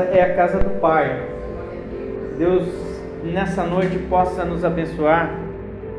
[0.00, 1.20] é a casa do Pai.
[2.38, 2.66] Deus
[3.24, 5.34] nessa noite possa nos abençoar.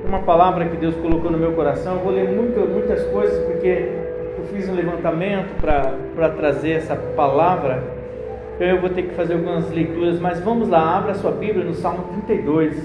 [0.06, 1.96] Uma palavra que Deus colocou no meu coração.
[1.96, 3.92] Eu vou ler muito, muitas coisas porque
[4.38, 7.84] eu fiz um levantamento para trazer essa palavra.
[8.60, 12.04] Eu vou ter que fazer algumas leituras, mas vamos lá, abra sua Bíblia no Salmo
[12.26, 12.76] 32.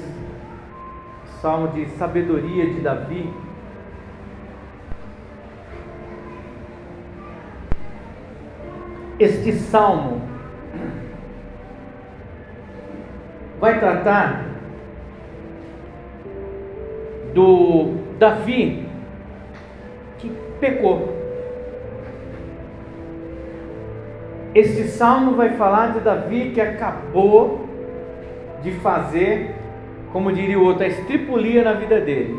[1.41, 3.33] Salmo de sabedoria de Davi.
[9.19, 10.23] Este salmo
[13.61, 14.44] vai tratar
[17.32, 18.86] do Davi
[20.18, 20.30] que
[20.61, 21.14] pecou.
[24.54, 27.68] Este salmo vai falar de Davi que acabou
[28.63, 29.55] de fazer,
[30.13, 32.39] como diria o outro, a estripulia na vida dele.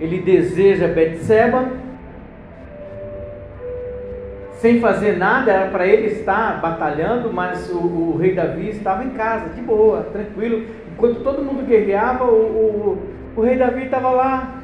[0.00, 1.70] Ele deseja Betseba,
[4.62, 9.10] sem fazer nada, era para ele estar batalhando, mas o, o, rei Davi estava em
[9.10, 10.64] casa, de boa, tranquilo.
[10.92, 13.02] Enquanto todo mundo guerreava, o, o,
[13.34, 14.60] o rei Davi estava lá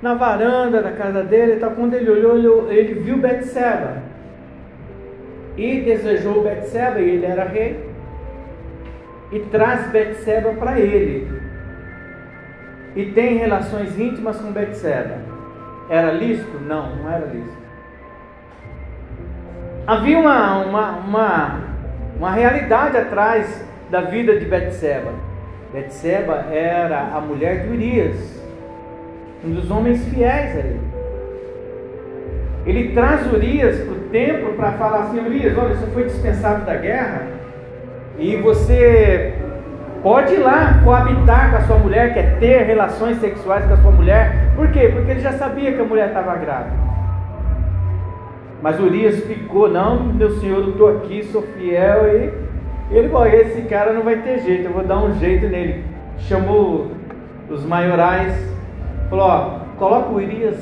[0.00, 1.54] na varanda da casa dele.
[1.54, 4.04] Então, quando ele olhou, ele viu Betseba
[5.56, 7.84] e desejou Betseba, e ele era rei,
[9.32, 11.28] e traz Betseba para ele.
[12.94, 15.18] E tem relações íntimas com Betseba.
[15.88, 16.56] Era lícito?
[16.60, 17.59] Não, não era lícito.
[19.90, 21.60] Havia uma, uma, uma,
[22.16, 25.10] uma realidade atrás da vida de Betseba.
[25.72, 28.40] Betseba era a mulher de Urias,
[29.44, 30.80] um dos homens fiéis a ele.
[32.64, 36.76] Ele traz Urias para o templo para falar assim: Urias, olha, você foi dispensado da
[36.76, 37.26] guerra
[38.16, 39.34] e você
[40.04, 43.90] pode ir lá coabitar com a sua mulher, quer ter relações sexuais com a sua
[43.90, 44.52] mulher.
[44.54, 44.88] Por quê?
[44.94, 46.89] Porque ele já sabia que a mulher estava grávida.
[48.62, 52.06] Mas Urias ficou, não, meu senhor, eu estou aqui, sou fiel.
[52.90, 55.84] E ele falou: esse cara não vai ter jeito, eu vou dar um jeito nele.
[56.18, 56.90] Chamou
[57.48, 58.34] os maiorais,
[59.08, 60.58] falou: ó, coloca o Urias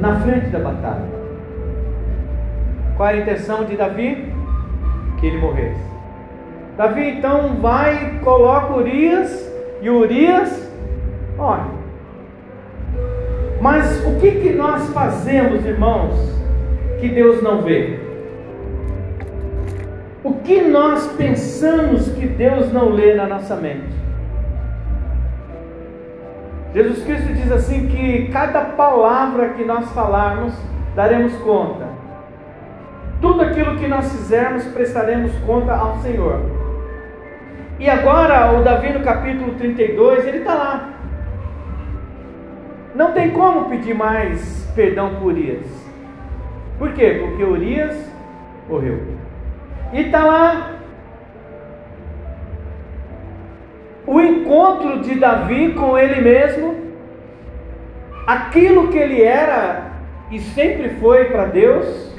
[0.00, 1.14] na frente da batalha.
[2.96, 4.32] Qual era a intenção de Davi?
[5.18, 5.84] Que ele morresse.
[6.76, 10.70] Davi então vai, coloca Urias, e Urias,
[11.38, 11.84] olha.
[13.60, 16.43] Mas o que, que nós fazemos, irmãos?
[17.04, 17.98] Que Deus não vê?
[20.22, 23.92] O que nós pensamos que Deus não lê na nossa mente?
[26.72, 30.54] Jesus Cristo diz assim que cada palavra que nós falarmos
[30.96, 31.88] daremos conta.
[33.20, 36.40] Tudo aquilo que nós fizermos prestaremos conta ao Senhor.
[37.78, 40.88] E agora o Davi no capítulo 32, ele está lá.
[42.94, 45.83] Não tem como pedir mais perdão por isso.
[46.78, 47.18] Por quê?
[47.20, 47.96] Porque Urias
[48.68, 49.00] morreu.
[49.92, 50.74] E está lá
[54.06, 56.76] o encontro de Davi com ele mesmo,
[58.26, 59.92] aquilo que ele era
[60.30, 62.14] e sempre foi para Deus.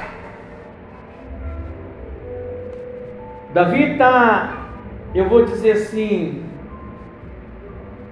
[3.53, 4.67] Davi está,
[5.13, 6.43] eu vou dizer assim,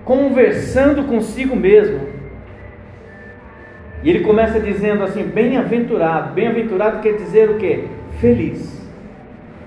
[0.05, 2.12] conversando consigo mesmo.
[4.03, 6.33] E ele começa dizendo assim: bem-aventurado.
[6.33, 7.85] Bem-aventurado quer dizer o que?
[8.19, 8.81] Feliz.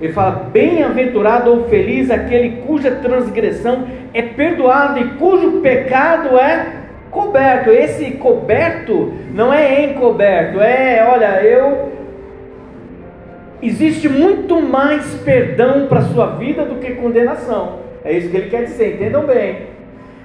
[0.00, 6.72] Ele fala: bem-aventurado ou feliz aquele cuja transgressão é perdoada e cujo pecado é
[7.10, 7.70] coberto.
[7.70, 11.96] Esse coberto não é encoberto, é, olha, eu.
[13.62, 17.78] Existe muito mais perdão para a sua vida do que condenação.
[18.04, 19.75] É isso que ele quer dizer, entendam bem.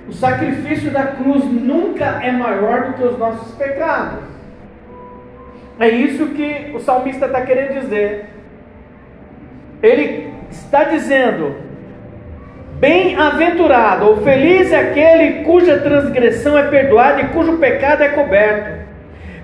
[0.07, 4.19] O sacrifício da cruz nunca é maior do que os nossos pecados.
[5.79, 8.25] É isso que o salmista está querendo dizer.
[9.81, 11.55] Ele está dizendo:
[12.79, 18.81] Bem-aventurado ou feliz é aquele cuja transgressão é perdoada e cujo pecado é coberto.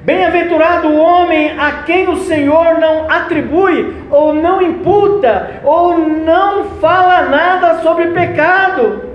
[0.03, 7.23] Bem-aventurado o homem a quem o Senhor não atribui, ou não imputa, ou não fala
[7.23, 9.06] nada sobre pecado.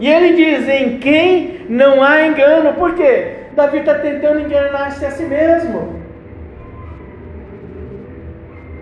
[0.00, 2.72] E ele diz: em quem não há engano.
[2.72, 3.36] Por quê?
[3.54, 6.00] Davi está tentando enganar-se a si mesmo.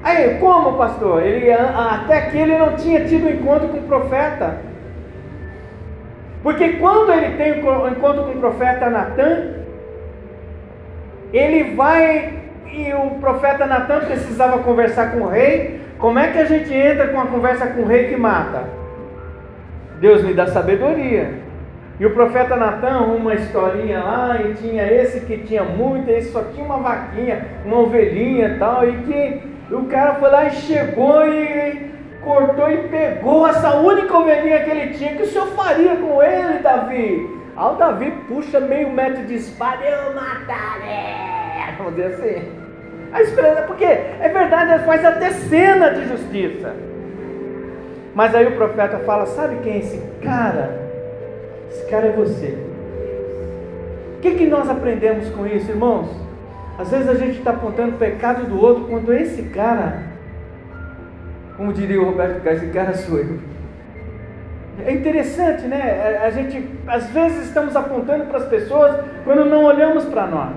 [0.03, 1.23] Aí, como pastor?
[1.23, 4.59] Ele, até aqui ele não tinha tido encontro com o profeta.
[6.43, 9.55] Porque quando ele tem o encontro com o profeta Natan,
[11.33, 12.39] ele vai
[12.73, 15.81] e o profeta Natan precisava conversar com o rei.
[15.99, 18.79] Como é que a gente entra com a conversa com o rei que mata?
[20.01, 21.49] Deus me dá sabedoria.
[22.01, 26.45] E o profeta Natan uma historinha lá, e tinha esse que tinha muito, esse só
[26.55, 30.51] tinha uma vaquinha, uma ovelhinha e tal, e que E o cara foi lá e
[30.53, 31.91] chegou e
[32.23, 35.13] cortou e pegou essa única ovelhinha que ele tinha.
[35.13, 37.39] O que o senhor faria com ele, Davi?
[37.57, 41.75] Aí o Davi puxa meio metro de espada, eu matarei.
[41.77, 42.49] Vamos dizer assim.
[43.13, 46.75] A esperança, porque é verdade, faz até cena de justiça.
[48.15, 50.89] Mas aí o profeta fala: Sabe quem é esse cara?
[51.71, 52.59] Esse cara é você.
[54.17, 56.09] O que, que nós aprendemos com isso, irmãos?
[56.79, 60.03] Às vezes a gente está apontando o pecado do outro, quando esse cara,
[61.57, 63.39] como diria o Roberto Carlos, esse cara sou eu.
[64.87, 66.21] É interessante, né?
[66.23, 70.55] A gente, às vezes, estamos apontando para as pessoas quando não olhamos para nós.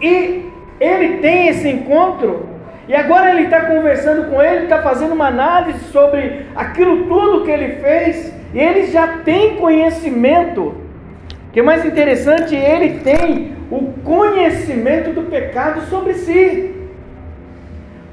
[0.00, 2.46] E ele tem esse encontro,
[2.88, 7.50] e agora ele está conversando com ele, está fazendo uma análise sobre aquilo tudo que
[7.50, 10.62] ele fez, e ele já tem conhecimento.
[10.62, 16.72] O que é mais interessante, ele tem o conhecimento do pecado sobre si.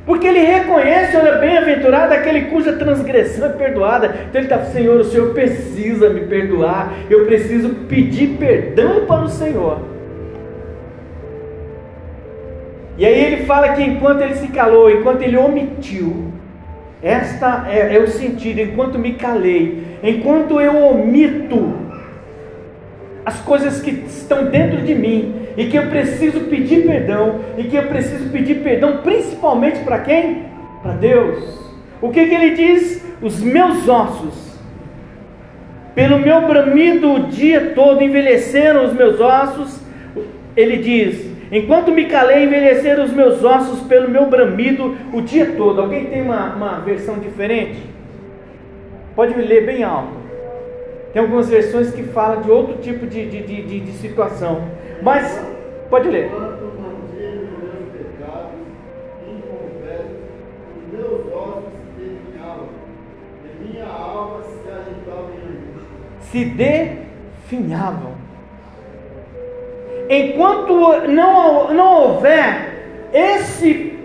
[0.06, 4.08] Porque ele reconhece, olha, bem-aventurado aquele cuja transgressão é perdoada.
[4.08, 6.92] Então ele está, Senhor, o Senhor precisa me perdoar.
[7.10, 9.93] Eu preciso pedir perdão para o Senhor.
[12.98, 16.32] E aí ele fala que enquanto ele se calou, enquanto ele omitiu,
[17.02, 21.74] esta é, é o sentido, enquanto me calei, enquanto eu omito
[23.26, 27.76] as coisas que estão dentro de mim e que eu preciso pedir perdão e que
[27.76, 30.44] eu preciso pedir perdão principalmente para quem?
[30.82, 31.60] Para Deus.
[32.02, 33.04] O que, que ele diz?
[33.22, 34.60] Os meus ossos,
[35.96, 39.80] pelo meu bramido o dia todo, envelheceram os meus ossos.
[40.56, 45.82] Ele diz: Enquanto me calei, envelheceram os meus ossos pelo meu bramido o dia todo.
[45.82, 47.78] Alguém tem uma, uma versão diferente?
[49.16, 50.16] Pode me ler bem alto.
[51.14, 54.64] Tem algumas versões que falam de outro tipo de, de, de, de situação.
[55.04, 55.40] Mas,
[55.92, 56.32] pode ler.
[66.32, 68.23] Se definhavam.
[70.10, 73.98] Enquanto não, não houver esse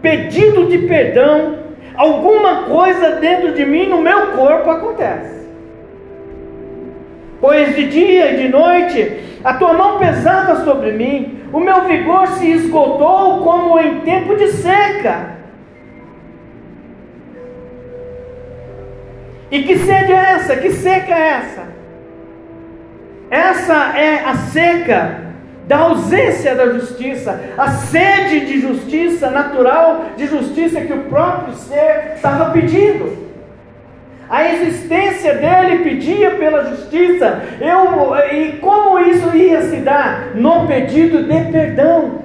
[0.00, 1.58] pedido de perdão,
[1.96, 5.38] alguma coisa dentro de mim, no meu corpo, acontece
[7.40, 12.26] pois de dia e de noite a tua mão pesava sobre mim, o meu vigor
[12.26, 15.38] se esgotou como em tempo de seca.
[19.50, 20.56] E que sede é essa?
[20.56, 21.77] Que seca é essa?
[23.30, 25.28] Essa é a seca
[25.66, 32.14] da ausência da justiça, a sede de justiça natural, de justiça que o próprio ser
[32.14, 33.28] estava pedindo.
[34.30, 37.42] A existência dele pedia pela justiça.
[37.60, 40.34] Eu, e como isso ia se dar?
[40.34, 42.22] No pedido de perdão.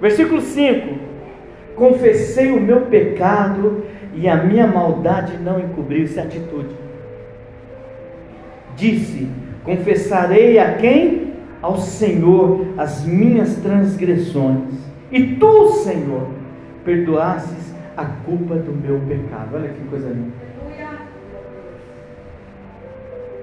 [0.00, 0.98] Versículo 5:
[1.74, 3.84] Confessei o meu pecado
[4.14, 6.04] e a minha maldade não encobriu.
[6.04, 6.85] Isso é atitude.
[8.76, 9.28] Disse:
[9.64, 11.32] Confessarei a quem?
[11.60, 14.74] Ao Senhor as minhas transgressões.
[15.10, 16.28] E tu, Senhor,
[16.84, 19.54] perdoasses a culpa do meu pecado.
[19.54, 20.46] Olha que coisa linda.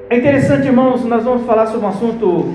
[0.09, 2.53] É interessante, irmãos, nós vamos falar sobre um assunto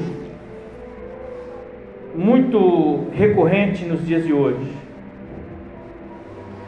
[2.15, 4.73] muito recorrente nos dias de hoje.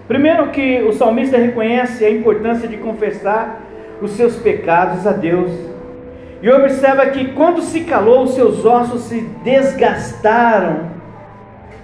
[0.08, 3.62] Primeiro que o salmista reconhece a importância de confessar
[4.02, 5.69] os seus pecados a Deus.
[6.42, 10.90] E observa que quando se calou, seus ossos se desgastaram.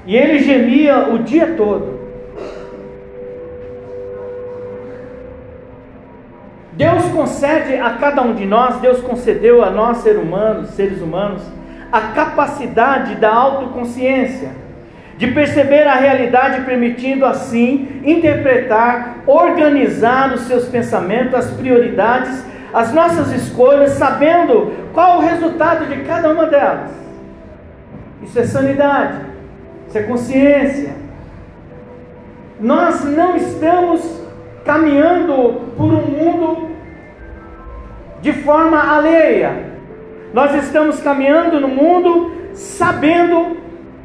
[0.07, 1.97] E ele gemia o dia todo.
[6.73, 11.43] Deus concede a cada um de nós, Deus concedeu a nós, seres humanos, seres humanos,
[11.91, 14.51] a capacidade da autoconsciência,
[15.17, 22.45] de perceber a realidade, permitindo assim interpretar, organizar os seus pensamentos, as prioridades,
[22.77, 26.91] as nossas escolhas, sabendo qual o resultado de cada uma delas.
[28.23, 29.17] Isso é sanidade,
[29.89, 30.95] isso é consciência.
[32.61, 34.03] Nós não estamos
[34.63, 36.69] caminhando por um mundo
[38.21, 39.71] de forma alheia.
[40.35, 43.57] Nós estamos caminhando no mundo sabendo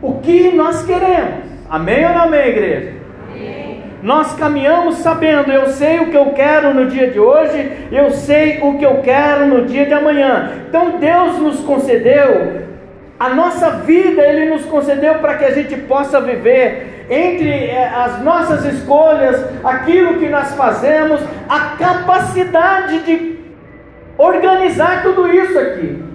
[0.02, 1.44] o que nós queremos.
[1.70, 3.01] Amém ou não amém, igreja?
[4.02, 8.60] Nós caminhamos sabendo, eu sei o que eu quero no dia de hoje, eu sei
[8.62, 10.52] o que eu quero no dia de amanhã.
[10.68, 12.62] Então Deus nos concedeu
[13.20, 18.24] a nossa vida, Ele nos concedeu para que a gente possa viver entre eh, as
[18.24, 23.38] nossas escolhas, aquilo que nós fazemos, a capacidade de
[24.18, 26.11] organizar tudo isso aqui.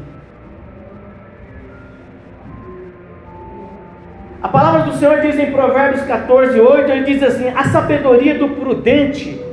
[4.47, 8.51] A palavra do Senhor diz em Provérbios 14, 8, ele diz assim: a sabedoria do
[8.51, 9.45] prudente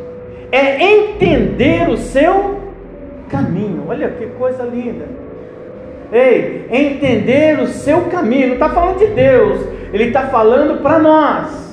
[0.51, 2.59] é entender o seu
[3.27, 3.85] caminho.
[3.87, 5.05] Olha que coisa linda.
[6.11, 8.53] Ei, entender o seu caminho.
[8.53, 11.63] Está falando de Deus, ele está falando para nós.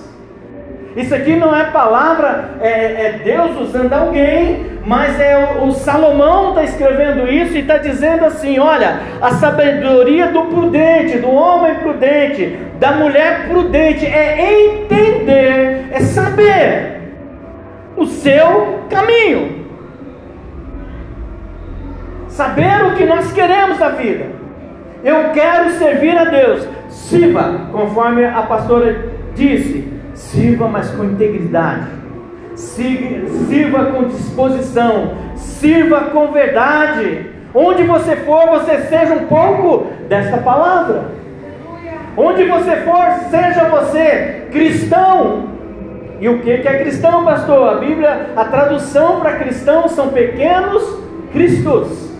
[0.96, 6.48] Isso aqui não é palavra, é, é Deus usando alguém, mas é o, o Salomão
[6.48, 12.69] está escrevendo isso e está dizendo assim: olha, a sabedoria do prudente, do homem prudente,
[12.80, 17.00] da mulher prudente, é entender, é saber
[17.96, 19.66] o seu caminho,
[22.26, 24.26] saber o que nós queremos da vida.
[25.04, 31.88] Eu quero servir a Deus, sirva, conforme a pastora disse Sirva, mas com integridade.
[32.54, 35.14] Sirva com disposição.
[35.34, 37.30] Sirva com verdade.
[37.54, 41.04] Onde você for, você seja um pouco desta palavra.
[42.16, 45.48] Onde você for, seja você cristão.
[46.20, 47.68] E o que é cristão, pastor?
[47.68, 50.98] A Bíblia, a tradução para cristão são pequenos
[51.32, 52.10] cristos.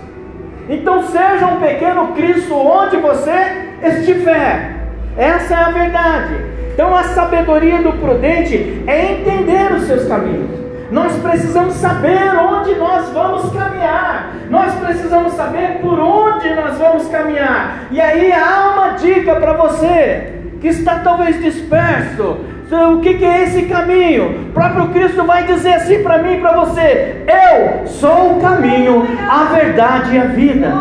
[0.69, 4.77] Então seja um pequeno Cristo onde você estiver.
[5.17, 6.35] Essa é a verdade.
[6.73, 10.70] Então a sabedoria do prudente é entender os seus caminhos.
[10.91, 14.33] Nós precisamos saber onde nós vamos caminhar.
[14.49, 17.87] Nós precisamos saber por onde nós vamos caminhar.
[17.91, 22.39] E aí há uma dica para você que está talvez disperso.
[22.73, 24.49] O que, é esse caminho?
[24.49, 29.05] O próprio Cristo vai dizer assim para mim e para você: Eu sou o caminho,
[29.29, 30.73] a verdade e a vida.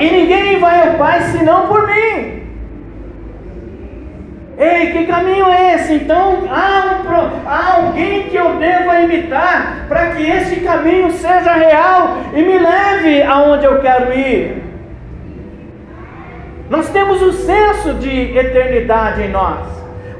[0.00, 2.35] E ninguém vai ao Pai senão por mim.
[4.58, 5.94] Ei, que caminho é esse?
[5.94, 12.18] Então há, um, há alguém que eu deva imitar para que esse caminho seja real
[12.32, 14.62] e me leve aonde eu quero ir.
[16.70, 19.60] Nós temos o senso de eternidade em nós.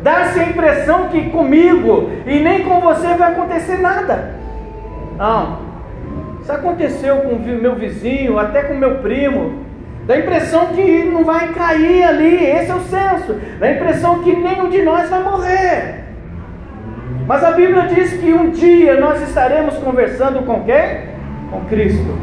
[0.02, 4.34] Dá-se a impressão que comigo e nem com você vai acontecer nada.
[5.16, 5.66] Não.
[6.42, 9.65] Isso aconteceu com o meu vizinho, até com meu primo.
[10.06, 13.40] Dá a impressão que não vai cair ali, esse é o senso.
[13.58, 16.04] Dá a impressão que nenhum de nós vai morrer.
[17.26, 21.16] Mas a Bíblia diz que um dia nós estaremos conversando com quem?
[21.50, 22.16] Com Cristo.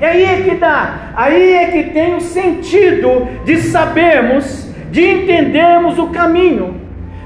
[0.00, 5.96] E aí é que dá, aí é que tem o sentido de sabermos, de entendermos
[5.98, 6.80] o caminho,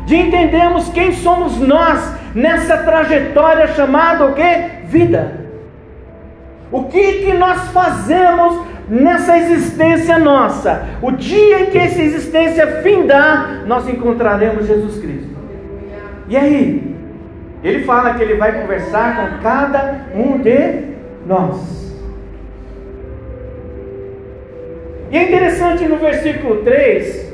[0.05, 4.87] de entendermos quem somos nós nessa trajetória chamada o que?
[4.89, 5.49] Vida.
[6.71, 13.65] O que que nós fazemos nessa existência nossa, o dia em que essa existência findar,
[13.67, 15.37] nós encontraremos Jesus Cristo.
[16.29, 16.97] E aí?
[17.63, 20.95] Ele fala que ele vai conversar com cada um de
[21.27, 21.79] nós.
[25.11, 27.33] E é interessante no versículo 3: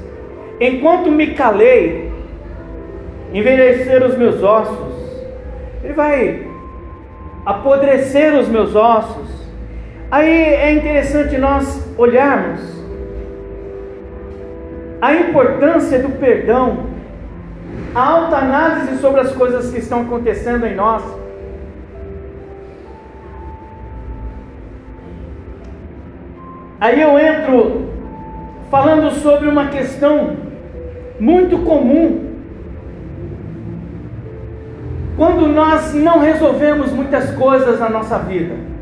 [0.61, 2.11] enquanto me calei,
[3.33, 4.95] envelhecer os meus ossos,
[5.83, 6.47] ele vai
[7.45, 9.29] apodrecer os meus ossos,
[10.15, 12.61] Aí é interessante nós olharmos
[15.03, 16.87] a importância do perdão,
[17.93, 21.03] a alta análise sobre as coisas que estão acontecendo em nós.
[26.81, 27.89] Aí eu entro
[28.71, 30.37] falando sobre uma questão
[31.19, 32.37] muito comum.
[35.17, 38.74] Quando nós não resolvemos muitas coisas na nossa vida.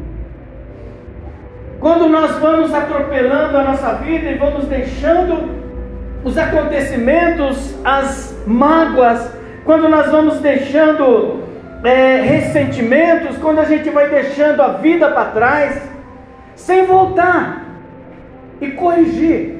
[1.82, 5.50] Quando nós vamos atropelando a nossa vida e vamos deixando
[6.22, 9.28] os acontecimentos, as mágoas,
[9.64, 11.42] quando nós vamos deixando
[11.82, 15.82] é, ressentimentos, quando a gente vai deixando a vida para trás,
[16.54, 17.66] sem voltar
[18.60, 19.56] e corrigir.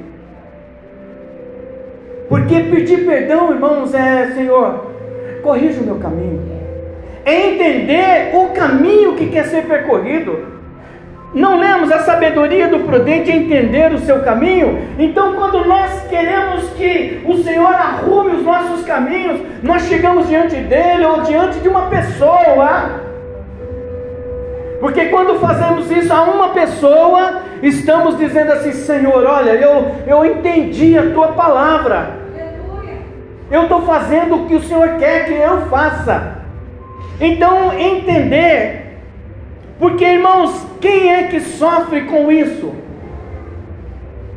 [2.28, 4.92] Porque pedir perdão, irmãos, é Senhor,
[5.42, 6.40] corrija o meu caminho.
[7.24, 10.61] É entender o caminho que quer ser percorrido.
[11.34, 14.78] Não lemos a sabedoria do prudente entender o seu caminho?
[14.98, 21.06] Então, quando nós queremos que o Senhor arrume os nossos caminhos, nós chegamos diante dele
[21.06, 23.00] ou diante de uma pessoa.
[24.78, 30.98] Porque quando fazemos isso a uma pessoa, estamos dizendo assim: Senhor, olha, eu, eu entendi
[30.98, 32.20] a tua palavra.
[33.50, 36.42] Eu estou fazendo o que o Senhor quer que eu faça.
[37.20, 38.81] Então, entender
[39.78, 42.72] porque, irmãos, quem é que sofre com isso?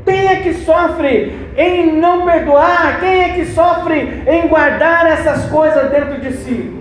[0.06, 3.00] Quem é que sofre em não perdoar?
[3.00, 6.76] Quem é que sofre em guardar essas coisas dentro de si?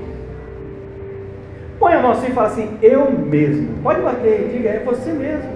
[1.78, 3.82] Põe a mão assim e fala assim: Eu mesmo.
[3.82, 5.50] Pode bater, diga, é você mesmo.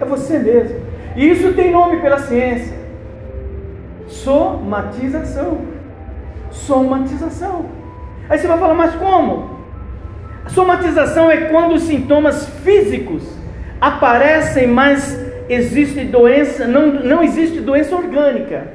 [0.00, 0.80] É você mesmo.
[1.16, 2.76] E isso tem nome pela ciência.
[4.06, 5.58] Somatização.
[6.50, 7.66] Somatização.
[8.28, 9.49] Aí você vai falar, mas como?
[10.48, 13.22] Somatização é quando os sintomas físicos
[13.80, 15.18] aparecem, mas
[15.48, 18.68] existe doença, não, não existe doença orgânica.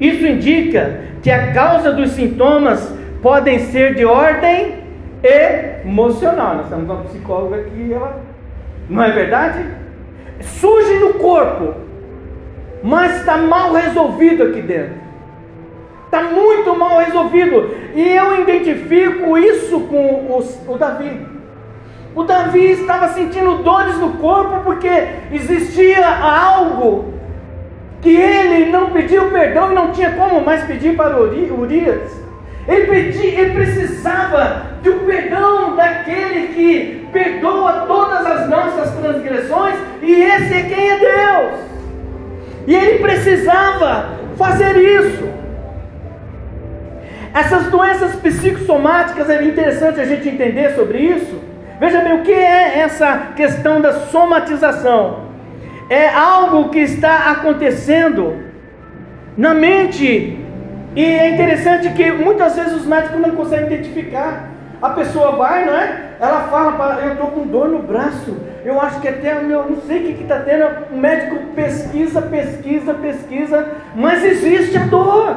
[0.00, 4.74] Isso indica que a causa dos sintomas podem ser de ordem
[5.22, 6.56] emocional.
[6.56, 8.20] Nós temos uma psicóloga aqui, ela
[8.88, 9.64] não é verdade?
[10.40, 11.74] Surge no corpo,
[12.82, 15.07] mas está mal resolvido aqui dentro.
[16.08, 17.70] Está muito mal resolvido.
[17.94, 21.26] E eu identifico isso com o, o Davi.
[22.14, 24.88] O Davi estava sentindo dores no corpo porque
[25.30, 27.12] existia algo
[28.00, 32.10] que ele não pediu perdão e não tinha como mais pedir para Urias.
[32.66, 40.54] Ele, pedia, ele precisava do perdão daquele que perdoa todas as nossas transgressões, e esse
[40.54, 41.60] é quem é Deus.
[42.66, 45.47] E ele precisava fazer isso.
[47.34, 51.38] Essas doenças psicossomáticas é interessante a gente entender sobre isso.
[51.78, 55.28] Veja bem, o que é essa questão da somatização?
[55.88, 58.36] É algo que está acontecendo
[59.36, 60.44] na mente
[60.96, 64.48] e é interessante que muitas vezes os médicos não conseguem identificar.
[64.80, 66.08] A pessoa vai, não é?
[66.20, 69.98] Ela fala, eu estou com dor no braço, eu acho que até meu, não sei
[69.98, 70.66] o que está tendo.
[70.92, 75.36] O médico pesquisa, pesquisa, pesquisa, mas existe a dor.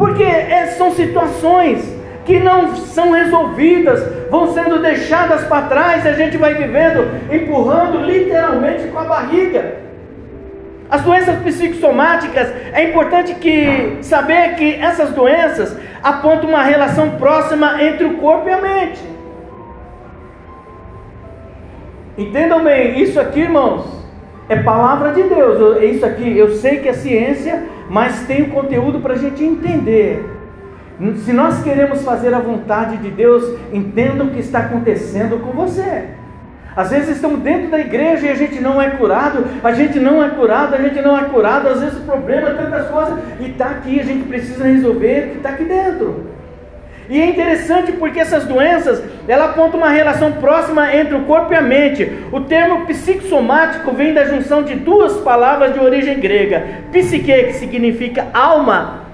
[0.00, 1.84] Porque é, são situações
[2.24, 7.98] que não são resolvidas, vão sendo deixadas para trás e a gente vai vivendo, empurrando
[7.98, 9.74] literalmente com a barriga.
[10.90, 18.06] As doenças psicossomáticas, é importante que saber que essas doenças apontam uma relação próxima entre
[18.06, 19.02] o corpo e a mente.
[22.16, 23.84] Entendam bem, isso aqui, irmãos,
[24.50, 25.80] é palavra de Deus.
[25.80, 30.28] Isso aqui, eu sei que é ciência, mas tem o conteúdo para a gente entender.
[31.24, 36.08] Se nós queremos fazer a vontade de Deus, entendam o que está acontecendo com você.
[36.76, 40.22] Às vezes estamos dentro da igreja e a gente não é curado, a gente não
[40.22, 43.50] é curado, a gente não é curado, às vezes o problema é tantas coisas, e
[43.50, 46.26] está aqui, a gente precisa resolver o que está aqui dentro.
[47.10, 51.56] E é interessante porque essas doenças, ela apontam uma relação próxima entre o corpo e
[51.56, 52.08] a mente.
[52.30, 58.28] O termo psicossomático vem da junção de duas palavras de origem grega: psique, que significa
[58.32, 59.06] alma,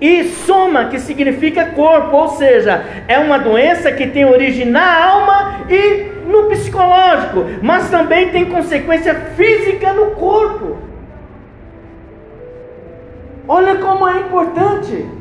[0.00, 5.66] e soma, que significa corpo, ou seja, é uma doença que tem origem na alma
[5.70, 10.78] e no psicológico, mas também tem consequência física no corpo.
[13.46, 15.15] Olha como é importante.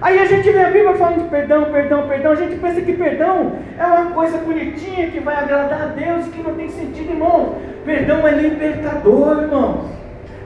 [0.00, 2.32] Aí a gente vê a Bíblia falando de perdão, perdão, perdão.
[2.32, 6.30] A gente pensa que perdão é uma coisa bonitinha que vai agradar a Deus e
[6.30, 7.56] que não tem sentido, irmão.
[7.84, 9.84] Perdão é libertador, irmãos.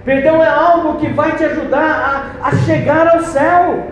[0.04, 3.84] Perdão é algo que vai te ajudar a, a chegar ao céu.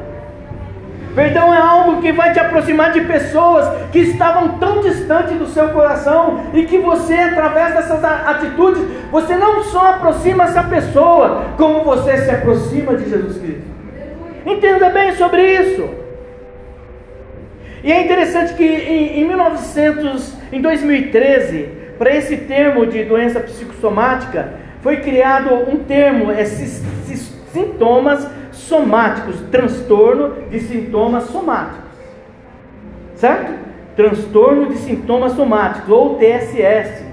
[1.14, 5.68] Perdão é algo que vai te aproximar de pessoas que estavam tão distantes do seu
[5.68, 12.16] coração e que você, através dessas atitudes, você não só aproxima essa pessoa, como você
[12.16, 13.71] se aproxima de Jesus Cristo.
[14.44, 15.88] Entenda bem sobre isso.
[17.84, 24.54] E é interessante que em, em 1900, em 2013, para esse termo de doença psicossomática,
[24.82, 31.92] foi criado um termo, é sintomas somáticos, transtorno de sintomas somáticos.
[33.14, 33.52] Certo?
[33.94, 37.04] Transtorno de sintomas somáticos, ou TSS.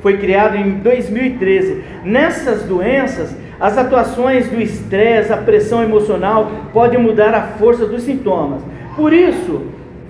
[0.00, 1.82] Foi criado em 2013.
[2.04, 8.62] Nessas doenças, as atuações do estresse, a pressão emocional podem mudar a força dos sintomas.
[8.96, 9.66] Por isso,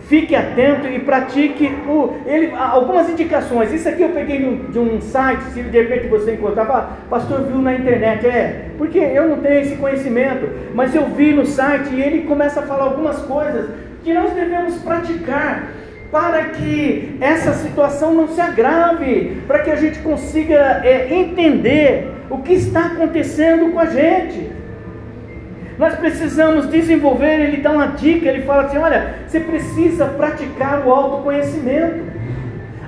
[0.08, 3.72] Fique atento e pratique o, ele, algumas indicações.
[3.72, 7.74] Isso aqui eu peguei de um site, se de repente você encontrava, pastor viu na
[7.74, 12.22] internet, é, porque eu não tenho esse conhecimento, mas eu vi no site e ele
[12.22, 13.68] começa a falar algumas coisas
[14.04, 15.72] que nós devemos praticar
[16.10, 22.38] para que essa situação não se agrave, para que a gente consiga é, entender o
[22.38, 24.50] que está acontecendo com a gente.
[25.78, 30.90] Nós precisamos desenvolver, ele dá uma dica, ele fala assim: olha, você precisa praticar o
[30.90, 32.16] autoconhecimento.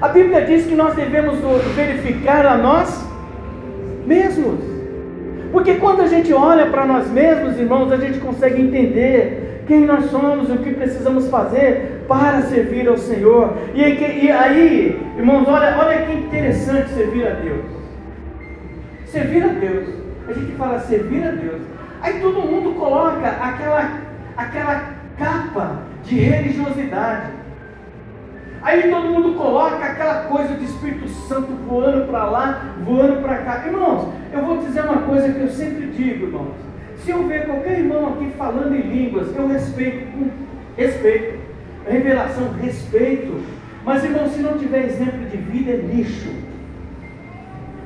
[0.00, 1.38] A Bíblia diz que nós devemos
[1.74, 3.04] verificar a nós
[4.06, 4.60] mesmos.
[5.52, 10.06] Porque quando a gente olha para nós mesmos, irmãos, a gente consegue entender quem nós
[10.10, 13.54] somos o que precisamos fazer para servir ao Senhor.
[13.74, 17.66] E, e aí, irmãos, olha, olha que interessante servir a Deus.
[19.06, 19.88] Servir a Deus.
[20.26, 21.62] A gente fala servir a Deus.
[22.00, 24.00] Aí todo mundo coloca aquela,
[24.36, 27.32] aquela capa de religiosidade.
[28.62, 33.62] Aí todo mundo coloca aquela coisa de Espírito Santo voando para lá, voando para cá.
[33.66, 36.54] Irmãos, eu vou dizer uma coisa que eu sempre digo, irmãos.
[36.96, 40.30] Se eu ver qualquer irmão aqui falando em línguas, eu respeito,
[40.76, 41.47] respeito.
[41.88, 43.42] Revelação, respeito.
[43.84, 46.28] Mas, irmão, se não tiver exemplo de vida, é lixo.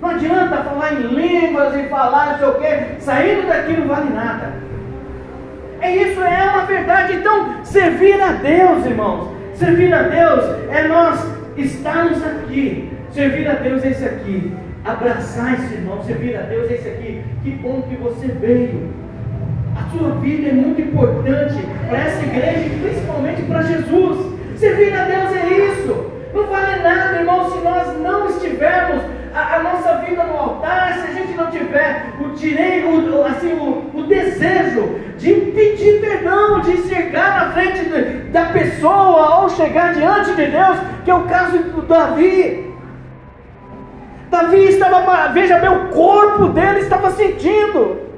[0.01, 4.53] Não adianta falar em línguas e falar sei o quê, saindo daqui não vale nada.
[5.81, 7.15] É isso, é uma verdade.
[7.15, 11.25] Então, servir a Deus, irmãos, servir a Deus é nós
[11.57, 12.91] estarmos aqui.
[13.13, 14.53] Servir a Deus é esse aqui.
[14.85, 17.23] Abraçar esse irmão, servir a Deus é esse aqui.
[17.45, 19.02] Que bom que você veio.
[19.75, 21.55] A sua vida é muito importante
[21.89, 24.33] para essa igreja e principalmente para Jesus.
[24.57, 26.13] Servir a Deus é isso.
[26.35, 29.03] Não vale nada, irmão, se nós não estivermos
[29.35, 33.53] a, a, nossa vida no altar, se a gente não tiver o direito, o, assim,
[33.53, 39.95] o, o desejo de pedir perdão, de chegar na frente de, da pessoa ou chegar
[39.95, 42.73] diante de Deus, que é o caso do Davi.
[44.31, 48.12] Davi estava, veja bem, o corpo dele estava sentindo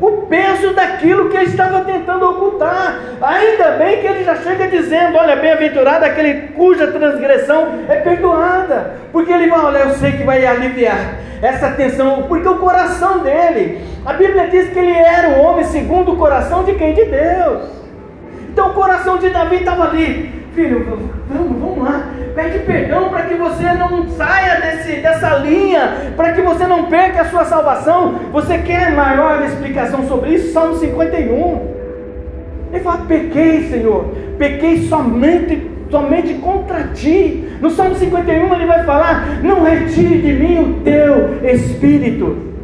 [0.00, 2.98] o peso daquilo que ele estava tentando ocultar.
[3.20, 9.32] Ainda bem que ele já chega dizendo: Olha, bem-aventurado aquele cuja transgressão é perdoada, porque
[9.32, 14.12] ele vai, olha, eu sei que vai aliviar essa tensão, porque o coração dele, a
[14.12, 16.94] Bíblia diz que ele era um homem segundo o coração de quem?
[16.94, 17.76] De Deus.
[18.50, 20.86] Então o coração de Davi estava ali, filho,
[21.28, 26.40] vamos, vamos lá, pede perdão para que você não saia desse, dessa linha, para que
[26.40, 28.14] você não perca a sua salvação.
[28.32, 30.52] Você quer maior explicação sobre isso?
[30.54, 31.76] Salmo 51.
[32.72, 34.06] Ele fala: pequei, Senhor,
[34.38, 37.46] pequei somente, somente contra ti.
[37.60, 42.55] No Salmo 51 ele vai falar: não retire de mim o teu espírito.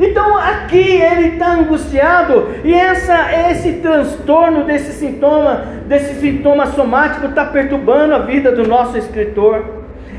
[0.00, 7.44] Então aqui ele está angustiado e essa, esse transtorno desse sintoma, desse sintoma somático está
[7.44, 9.78] perturbando a vida do nosso escritor.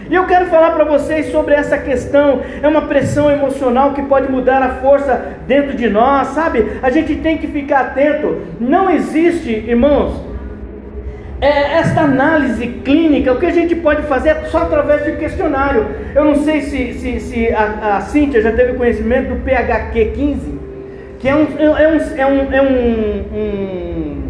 [0.09, 2.41] E eu quero falar para vocês sobre essa questão.
[2.61, 6.79] É uma pressão emocional que pode mudar a força dentro de nós, sabe?
[6.81, 8.41] A gente tem que ficar atento.
[8.59, 10.28] Não existe, irmãos,
[11.41, 15.87] é, esta análise clínica, o que a gente pode fazer é só através de questionário.
[16.13, 20.59] Eu não sei se, se, se a, a Cíntia já teve conhecimento do PHQ 15,
[21.19, 24.23] que é um, é um, é um, é um, um,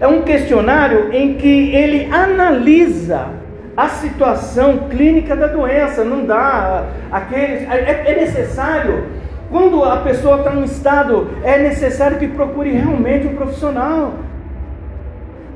[0.00, 3.28] é um questionário em que ele analisa
[3.76, 6.02] a situação clínica da doença.
[6.02, 7.68] Não dá aqueles.
[7.68, 9.04] É, é necessário,
[9.50, 14.14] quando a pessoa está num estado, é necessário que procure realmente um profissional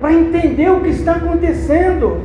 [0.01, 2.21] para entender o que está acontecendo.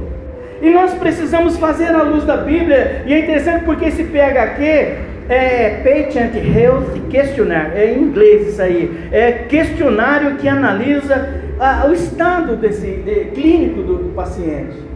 [0.62, 5.82] E nós precisamos fazer a luz da Bíblia, e é interessante porque esse PHQ é
[5.84, 11.30] Patient Health Questionnaire, é em inglês isso aí, é questionário que analisa
[11.88, 14.90] o estado desse, de, clínico do, do paciente.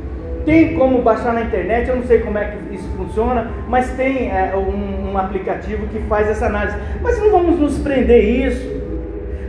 [0.46, 4.30] Tem como baixar na internet, eu não sei como é que isso funciona, mas tem
[4.30, 6.76] é, um, um, aplicativo que faz essa análise.
[7.02, 8.82] Mas não vamos nos prender isso.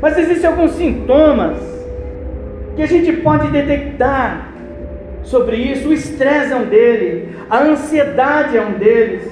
[0.00, 1.56] Mas existem alguns sintomas
[2.74, 4.48] que a gente pode detectar
[5.22, 5.88] sobre isso.
[5.88, 9.30] O estresse é um deles, a ansiedade é um deles,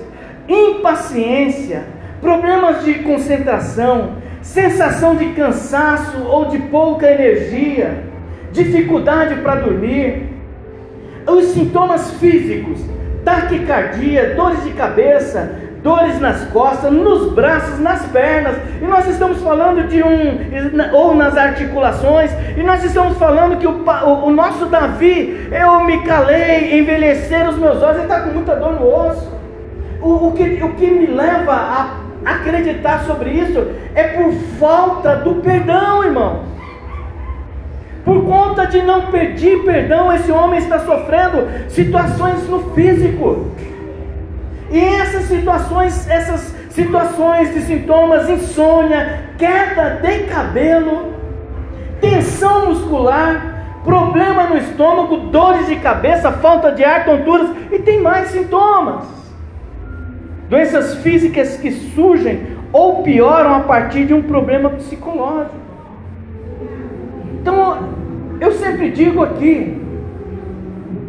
[0.49, 1.85] impaciência,
[2.21, 8.05] problemas de concentração, sensação de cansaço ou de pouca energia,
[8.53, 10.29] dificuldade para dormir,
[11.27, 12.81] os sintomas físicos,
[13.25, 19.89] taquicardia, dores de cabeça, dores nas costas, nos braços, nas pernas, e nós estamos falando
[19.89, 25.49] de um, ou nas articulações, e nós estamos falando que o, o, o nosso Davi,
[25.51, 29.33] eu me calei, envelhecer os meus olhos, ele está com muita dor no osso.
[30.01, 35.37] O, o, que, o que me leva a acreditar sobre isso é por falta do
[35.37, 36.53] perdão, irmão.
[38.05, 43.47] Por conta de não pedir perdão, esse homem está sofrendo situações no físico.
[44.73, 51.13] E essas situações, essas situações de sintomas, insônia, queda de cabelo,
[52.01, 58.29] tensão muscular, problema no estômago, dores de cabeça, falta de ar, tonturas e tem mais
[58.29, 59.05] sintomas.
[60.49, 65.55] Doenças físicas que surgem ou pioram a partir de um problema psicológico.
[67.41, 67.89] Então,
[68.41, 69.79] eu sempre digo aqui,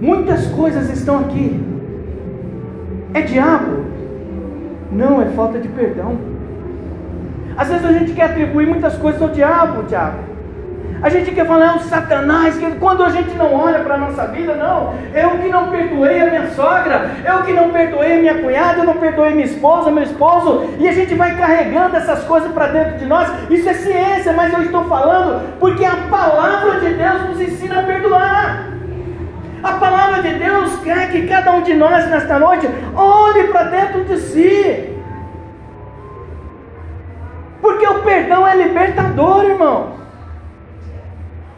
[0.01, 1.72] muitas coisas estão aqui
[3.13, 3.85] é diabo?
[4.91, 6.17] Não, é falta de perdão.
[7.55, 10.33] Às vezes a gente quer atribuir muitas coisas ao diabo, diabo.
[11.03, 13.97] A gente quer falar, é o Satanás, que quando a gente não olha para a
[13.97, 18.21] nossa vida, não, eu que não perdoei a minha sogra, eu que não perdoei a
[18.21, 22.23] minha cunhada, eu não perdoei minha esposa, meu esposo, e a gente vai carregando essas
[22.23, 23.29] coisas para dentro de nós.
[23.49, 27.83] Isso é ciência, mas eu estou falando porque a palavra de Deus nos ensina a
[27.83, 28.72] perdoar.
[29.63, 34.03] A palavra de Deus quer que cada um de nós nesta noite olhe para dentro
[34.03, 34.99] de si.
[37.61, 39.93] Porque o perdão é libertador, irmão.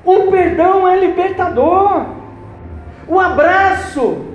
[0.04, 2.06] O perdão é libertador.
[3.08, 4.35] O abraço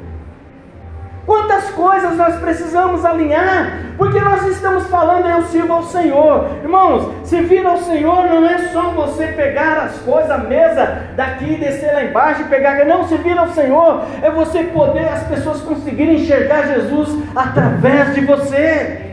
[1.26, 6.48] Quantas coisas nós precisamos alinhar, porque nós estamos falando eu sirvo ao Senhor.
[6.62, 11.92] Irmãos, servir ao Senhor não é só você pegar as coisas, a mesa daqui, descer
[11.92, 12.84] lá embaixo e pegar.
[12.86, 19.06] Não, servir ao Senhor é você poder, as pessoas conseguirem enxergar Jesus através de você.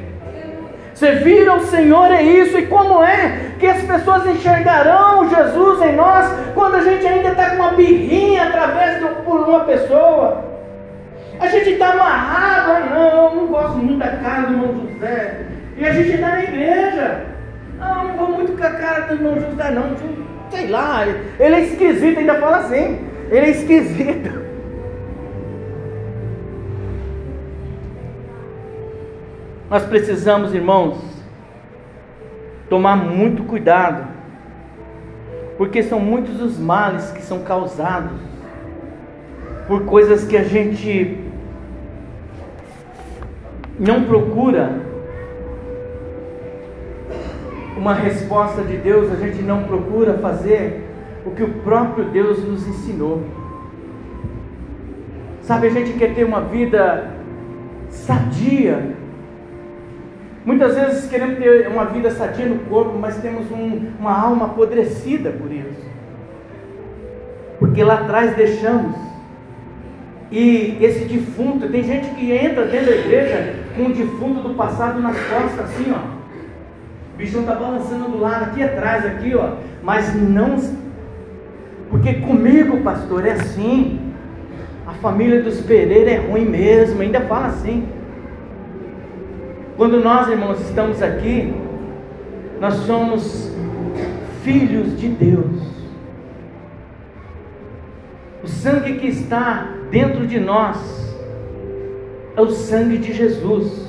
[0.93, 6.25] Servir ao Senhor é isso, e como é que as pessoas enxergarão Jesus em nós
[6.55, 10.56] quando a gente ainda está com uma birrinha através de uma pessoa?
[11.39, 15.45] A gente está amarrado, ah, não, não gosto muito da cara do irmão José.
[15.77, 17.25] E a gente está na igreja.
[17.77, 19.95] Não, não vou muito com a cara do irmão José, não.
[20.49, 22.99] Sei lá, ele é esquisito, ainda fala assim.
[23.29, 24.47] Ele é esquisito.
[29.69, 30.97] Nós precisamos, irmãos,
[32.69, 34.07] tomar muito cuidado,
[35.57, 38.17] porque são muitos os males que são causados
[39.67, 41.26] por coisas que a gente
[43.79, 44.81] não procura
[47.77, 50.83] uma resposta de Deus, a gente não procura fazer
[51.25, 53.23] o que o próprio Deus nos ensinou.
[55.41, 57.11] Sabe, a gente quer ter uma vida
[57.89, 58.95] sadia,
[60.47, 65.29] Muitas vezes queremos ter uma vida sadia no corpo, mas temos um, uma alma apodrecida
[65.29, 65.85] por isso.
[67.59, 68.95] Porque lá atrás deixamos.
[70.31, 74.99] E esse defunto, tem gente que entra dentro da igreja com o defunto do passado
[74.99, 76.17] nas costas, assim, ó.
[77.13, 79.51] O bichão está balançando do lado, aqui atrás, aqui, ó.
[79.83, 80.57] Mas não.
[81.89, 84.01] Porque comigo, pastor, é assim.
[84.85, 87.87] A família dos Pereira é ruim mesmo, ainda fala assim.
[89.77, 91.53] Quando nós, irmãos, estamos aqui,
[92.59, 93.55] nós somos
[94.43, 95.61] filhos de Deus.
[98.43, 101.06] O sangue que está dentro de nós
[102.37, 103.87] é o sangue de Jesus.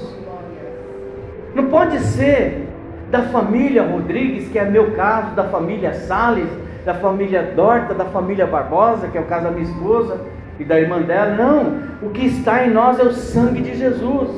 [1.54, 2.66] Não pode ser
[3.10, 6.48] da família Rodrigues, que é meu caso, da família Sales,
[6.84, 10.20] da família Dorta, da família Barbosa, que é o caso da minha esposa
[10.58, 11.34] e da irmã dela.
[11.34, 14.30] Não, o que está em nós é o sangue de Jesus.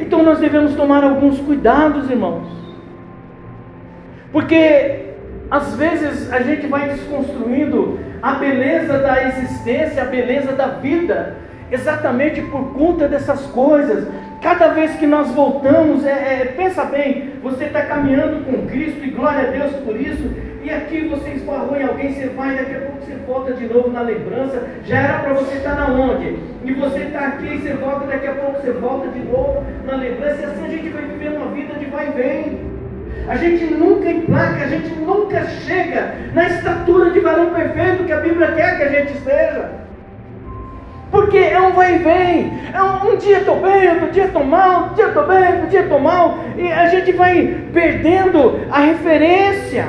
[0.00, 2.48] Então nós devemos tomar alguns cuidados, irmãos.
[4.32, 5.10] Porque
[5.50, 11.36] às vezes a gente vai desconstruindo a beleza da existência, a beleza da vida,
[11.70, 14.08] exatamente por conta dessas coisas.
[14.40, 19.10] Cada vez que nós voltamos, é, é, pensa bem, você está caminhando com Cristo e
[19.10, 20.30] glória a Deus por isso,
[20.62, 23.90] e aqui você esbarrou em alguém, você vai, daqui a pouco você volta de novo
[23.90, 24.62] na lembrança.
[24.84, 26.38] Já era para você estar na onde?
[26.64, 30.42] E você está aqui, você volta, daqui a pouco você volta de novo na lembrança.
[30.42, 32.70] E assim a gente vai viver uma vida de vai e vem.
[33.26, 38.20] A gente nunca emplaca, a gente nunca chega na estatura de varão perfeito que a
[38.20, 39.79] Bíblia quer que a gente esteja.
[41.10, 42.52] Porque é um vai e vem.
[42.72, 45.66] É um, um dia estou bem, outro dia estou mal, um dia estou bem, outro
[45.68, 46.38] dia estou mal.
[46.56, 49.86] E a gente vai perdendo a referência.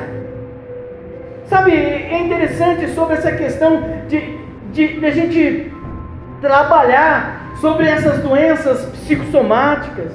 [1.46, 4.38] Sabe, é interessante sobre essa questão de,
[4.72, 5.72] de, de a gente
[6.42, 10.12] trabalhar sobre essas doenças psicossomáticas.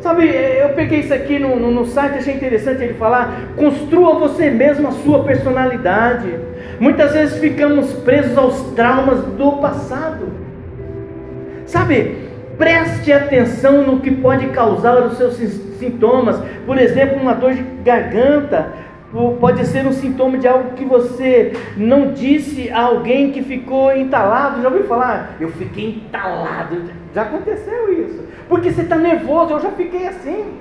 [0.00, 4.48] Sabe, eu peguei isso aqui no, no, no, site, achei interessante ele falar: construa você
[4.48, 6.32] mesmo a sua personalidade.
[6.80, 10.28] Muitas vezes ficamos presos aos traumas do passado.
[11.66, 15.34] Sabe, preste atenção no que pode causar os seus
[15.78, 16.40] sintomas.
[16.64, 18.72] Por exemplo, uma dor de garganta,
[19.40, 24.60] Pode ser um sintoma de algo que você não disse a alguém que ficou entalado.
[24.60, 25.34] Já ouviu falar?
[25.40, 26.82] Eu fiquei entalado.
[27.14, 28.22] Já aconteceu isso.
[28.50, 29.54] Porque você está nervoso.
[29.54, 30.52] Eu já fiquei assim.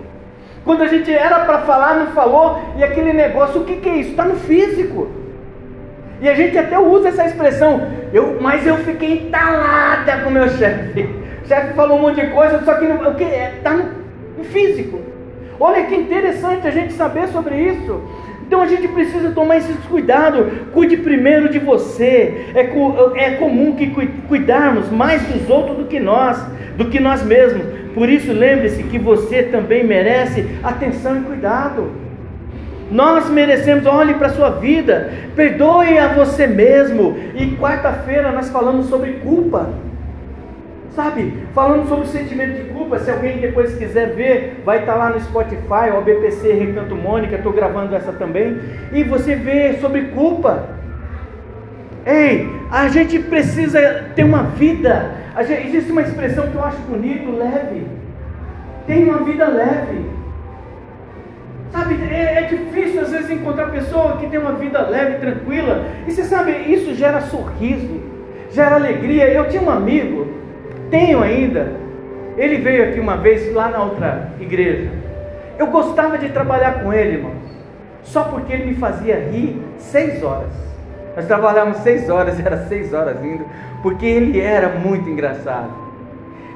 [0.63, 2.61] Quando a gente era para falar, não falou.
[2.77, 4.11] E aquele negócio, o que, que é isso?
[4.11, 5.09] Está no físico.
[6.21, 7.87] E a gente até usa essa expressão.
[8.13, 11.09] Eu, mas eu fiquei entalada com meu chefe.
[11.43, 13.85] O chefe falou um monte de coisa, só que está no,
[14.37, 14.99] no físico.
[15.59, 18.01] Olha que interessante a gente saber sobre isso.
[18.45, 20.69] Então a gente precisa tomar esse cuidado.
[20.73, 22.45] Cuide primeiro de você.
[22.55, 22.61] É,
[23.15, 23.87] é comum que
[24.27, 26.41] cuidarmos mais dos outros do que nós,
[26.77, 27.65] do que nós mesmos.
[27.93, 32.06] Por isso lembre-se que você também merece atenção e cuidado.
[32.89, 37.17] Nós merecemos, olhe para a sua vida, perdoe a você mesmo.
[37.35, 39.69] E quarta-feira nós falamos sobre culpa.
[40.95, 45.11] Sabe, falando sobre o sentimento de culpa, se alguém depois quiser ver, vai estar lá
[45.11, 48.57] no Spotify, o BPC Recanto Mônica, estou gravando essa também,
[48.91, 50.69] e você vê sobre culpa.
[52.03, 55.11] Ei, a gente precisa ter uma vida,
[55.45, 57.85] gente, existe uma expressão que eu acho bonito, leve.
[58.87, 60.16] Tem uma vida leve.
[61.71, 65.85] Sabe, é, é, difícil às vezes encontrar pessoa que tem uma vida leve, tranquila.
[66.07, 68.01] E você sabe, isso gera sorriso,
[68.51, 69.27] gera alegria.
[69.31, 70.27] Eu tinha um amigo,
[70.89, 71.73] tenho ainda.
[72.37, 74.89] Ele veio aqui uma vez lá na outra igreja.
[75.57, 77.47] Eu gostava de trabalhar com ele, irmãos.
[78.03, 80.51] Só porque ele me fazia rir seis horas.
[81.15, 83.45] Nós trabalhávamos seis horas, era seis horas indo,
[83.81, 85.71] porque ele era muito engraçado.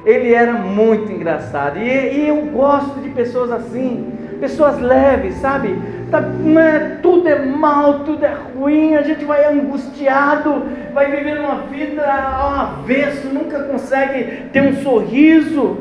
[0.05, 1.77] Ele era muito engraçado.
[1.77, 5.79] E, e eu gosto de pessoas assim, pessoas leves, sabe?
[6.09, 11.61] Tá, é, tudo é mal, tudo é ruim, a gente vai angustiado, vai viver uma
[11.67, 15.77] vida ao avesso, nunca consegue ter um sorriso.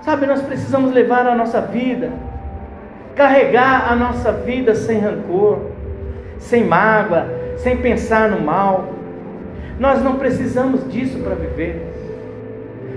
[0.00, 2.10] Sabe, nós precisamos levar a nossa vida,
[3.14, 5.70] carregar a nossa vida sem rancor,
[6.38, 7.26] sem mágoa,
[7.58, 8.94] sem pensar no mal.
[9.78, 11.86] Nós não precisamos disso para viver.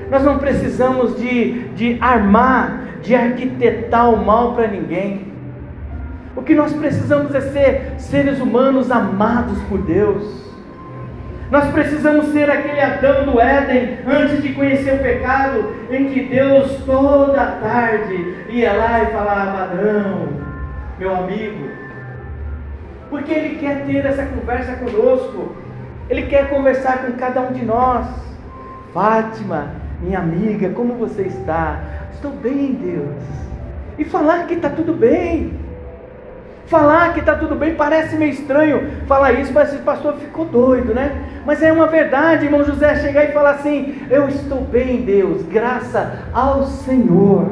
[0.09, 5.31] Nós não precisamos de, de armar, de arquitetar o mal para ninguém.
[6.35, 10.51] O que nós precisamos é ser seres humanos amados por Deus.
[11.51, 16.77] Nós precisamos ser aquele Adão do Éden antes de conhecer o pecado, em que Deus
[16.85, 20.29] toda tarde ia lá e falava: Adão,
[20.97, 21.67] meu amigo,
[23.09, 25.53] porque Ele quer ter essa conversa conosco,
[26.09, 28.07] Ele quer conversar com cada um de nós.
[28.93, 31.79] Fátima, minha amiga, como você está?
[32.13, 33.23] Estou bem, Deus.
[33.97, 35.53] E falar que está tudo bem.
[36.67, 40.93] Falar que está tudo bem parece meio estranho falar isso, mas esse pastor ficou doido,
[40.93, 41.11] né?
[41.45, 46.07] Mas é uma verdade, irmão José, chegar e falar assim: Eu estou bem, Deus, graças
[46.33, 47.49] ao Senhor.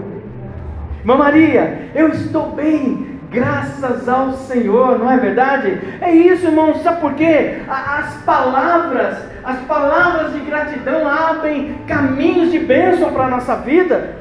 [1.02, 5.80] Irmã Maria, eu estou bem, Graças ao Senhor, não é verdade?
[6.02, 6.74] É isso, irmão.
[6.82, 7.60] Sabe por quê?
[7.68, 14.16] As palavras, as palavras de gratidão abrem caminhos de bênção para a nossa vida.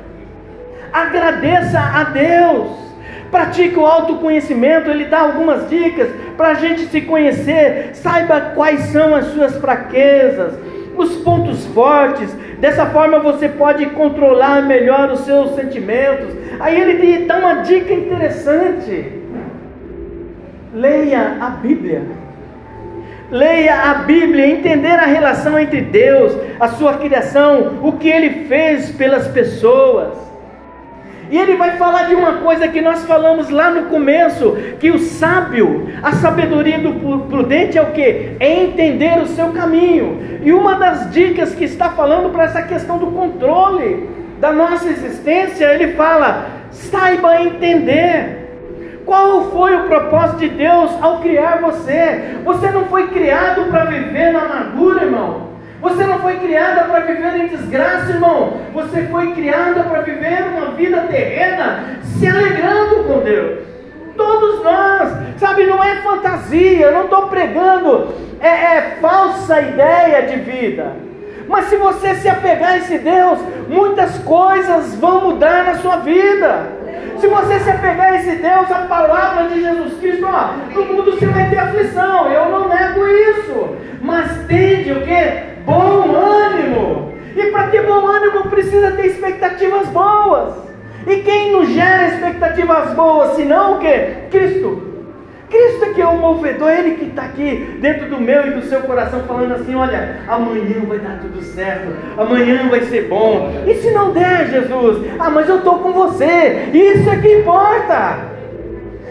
[0.92, 2.88] Agradeça a Deus.
[3.30, 7.90] Pratique o autoconhecimento, ele dá algumas dicas para a gente se conhecer.
[7.92, 10.54] Saiba quais são as suas fraquezas,
[10.96, 12.34] os pontos fortes.
[12.58, 19.12] Dessa forma você pode controlar melhor os seus sentimentos Aí ele dá uma dica interessante.
[20.74, 22.02] Leia a Bíblia.
[23.30, 28.90] Leia a Bíblia, entender a relação entre Deus, a sua criação, o que ele fez
[28.90, 30.16] pelas pessoas.
[31.30, 34.98] E ele vai falar de uma coisa que nós falamos lá no começo, que o
[34.98, 38.36] sábio, a sabedoria do prudente é o que?
[38.40, 40.40] É entender o seu caminho.
[40.42, 44.08] E uma das dicas que está falando para essa questão do controle
[44.40, 48.38] da nossa existência, ele fala: saiba entender.
[49.04, 52.36] Qual foi o propósito de Deus ao criar você?
[52.44, 55.47] Você não foi criado para viver na amargura, irmão.
[55.80, 58.60] Você não foi criada para viver em desgraça, irmão.
[58.74, 63.60] Você foi criada para viver uma vida terrena, se alegrando com Deus.
[64.16, 70.36] Todos nós, sabe, não é fantasia, eu não estou pregando, é, é falsa ideia de
[70.40, 70.92] vida.
[71.46, 73.38] Mas se você se apegar a esse Deus,
[73.68, 76.66] muitas coisas vão mudar na sua vida.
[77.20, 81.12] Se você se apegar a esse Deus, a palavra de Jesus Cristo, ó, no mundo
[81.12, 82.30] você vai ter aflição.
[82.30, 83.76] Eu não nego isso.
[84.00, 85.57] Mas tende o que?
[85.68, 87.12] Bom ânimo.
[87.36, 90.54] E para ter bom ânimo precisa ter expectativas boas.
[91.06, 94.28] E quem nos gera expectativas boas, senão o que?
[94.30, 94.88] Cristo.
[95.50, 98.62] Cristo é que é o movedor, Ele que está aqui dentro do meu e do
[98.62, 103.50] seu coração, falando assim: olha, amanhã vai dar tudo certo, amanhã vai ser bom.
[103.66, 105.06] E se não der, Jesus?
[105.18, 108.37] Ah, mas eu estou com você, isso é que importa.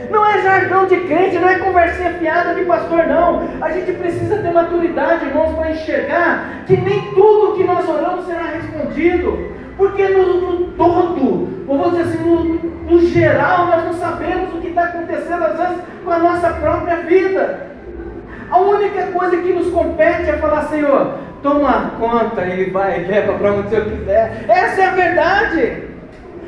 [0.10, 3.48] Não é jargão de crente, não é conversinha fiada de pastor, não.
[3.62, 8.44] A gente precisa ter maturidade, irmãos, para enxergar que nem tudo que nós oramos será
[8.44, 9.52] respondido.
[9.78, 12.44] Porque no, no todo, ou vamos dizer assim, no,
[12.90, 16.98] no geral, nós não sabemos o que está acontecendo, às vezes, com a nossa própria
[16.98, 17.68] vida.
[18.50, 23.52] A única coisa que nos compete é falar, Senhor, toma conta, Ele vai, leva para
[23.52, 24.46] onde o Senhor quiser.
[24.48, 25.84] Essa é a verdade.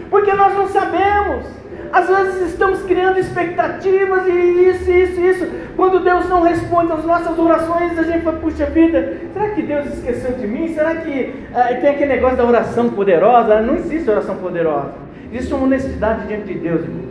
[0.10, 1.46] Porque nós não sabemos.
[1.92, 5.48] Às vezes estamos criando expectativas e isso, isso, isso.
[5.76, 9.88] Quando Deus não responde às nossas orações, a gente fala, puxa vida, será que Deus
[9.88, 10.74] esqueceu de mim?
[10.74, 13.62] Será que ah, tem aquele negócio da oração poderosa?
[13.62, 14.92] Não existe oração poderosa.
[15.32, 17.10] Existe uma honestidade diante de Deus, irmãos.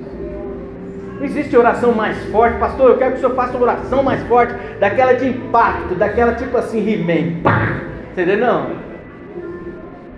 [1.18, 2.90] Não existe oração mais forte, pastor.
[2.90, 6.56] Eu quero que o senhor faça uma oração mais forte, daquela de impacto, daquela tipo
[6.56, 7.80] assim, He-Man, pá!
[8.12, 8.38] Entendeu?
[8.38, 8.70] Não.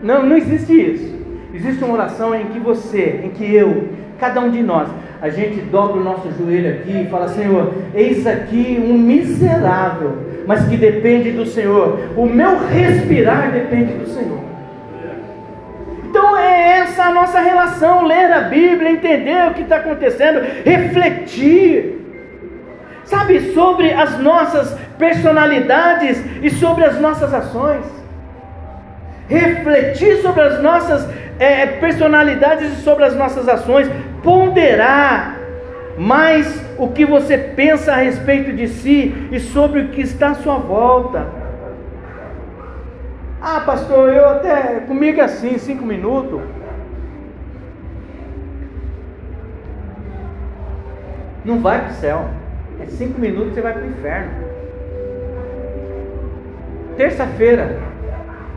[0.03, 1.21] Não, não existe isso.
[1.55, 3.89] Existe uma oração em que você, em que eu,
[4.21, 4.89] cada um de nós,
[5.23, 10.68] a gente dobra o nosso joelho aqui e fala: Senhor, eis aqui um miserável, mas
[10.68, 11.99] que depende do Senhor.
[12.16, 14.41] O meu respirar depende do Senhor.
[16.05, 21.99] Então é essa a nossa relação, ler a Bíblia, entender o que está acontecendo, refletir.
[23.05, 27.85] Sabe, sobre as nossas personalidades e sobre as nossas ações.
[29.29, 31.09] Refletir sobre as nossas
[31.41, 33.91] é, personalidades e sobre as nossas ações.
[34.22, 35.38] Ponderar
[35.97, 40.34] mais o que você pensa a respeito de si e sobre o que está à
[40.34, 41.26] sua volta.
[43.41, 44.80] Ah, pastor, eu até.
[44.80, 46.43] Comigo é assim, cinco minutos.
[51.43, 52.28] Não vai para o céu.
[52.82, 54.30] É cinco minutos você vai para o inferno.
[56.99, 57.78] Terça-feira.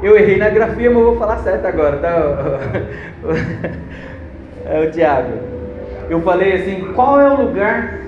[0.04, 2.14] Eu errei na grafia, mas vou falar certo agora, tá?
[4.66, 5.40] É o Tiago.
[6.10, 8.00] Eu falei assim: qual é o lugar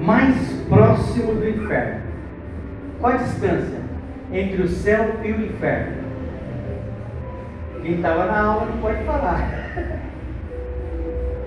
[0.00, 0.36] mais
[0.68, 2.02] próximo do inferno?
[3.00, 3.78] Qual a distância
[4.30, 6.04] entre o céu e o inferno?
[7.82, 9.50] Quem estava na aula não pode falar.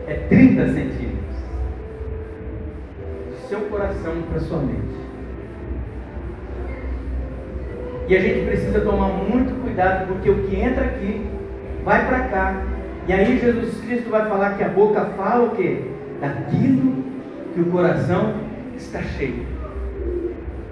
[0.08, 1.18] É 30 centímetros.
[3.30, 4.98] Do seu coração para sua mente.
[8.08, 9.67] E a gente precisa tomar muito cuidado,
[10.08, 11.22] porque o que entra aqui
[11.84, 12.62] vai para cá.
[13.08, 15.82] E aí Jesus Cristo vai falar que a boca fala o quê?
[16.20, 17.04] Daquilo
[17.54, 18.34] que o coração
[18.76, 19.46] está cheio.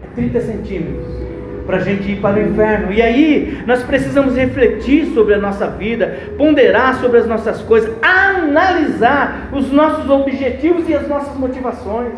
[0.04, 1.26] É 30 centímetros
[1.66, 2.92] para a gente ir para o inferno.
[2.92, 9.50] E aí nós precisamos refletir sobre a nossa vida, ponderar sobre as nossas coisas, analisar
[9.52, 12.14] os nossos objetivos e as nossas motivações.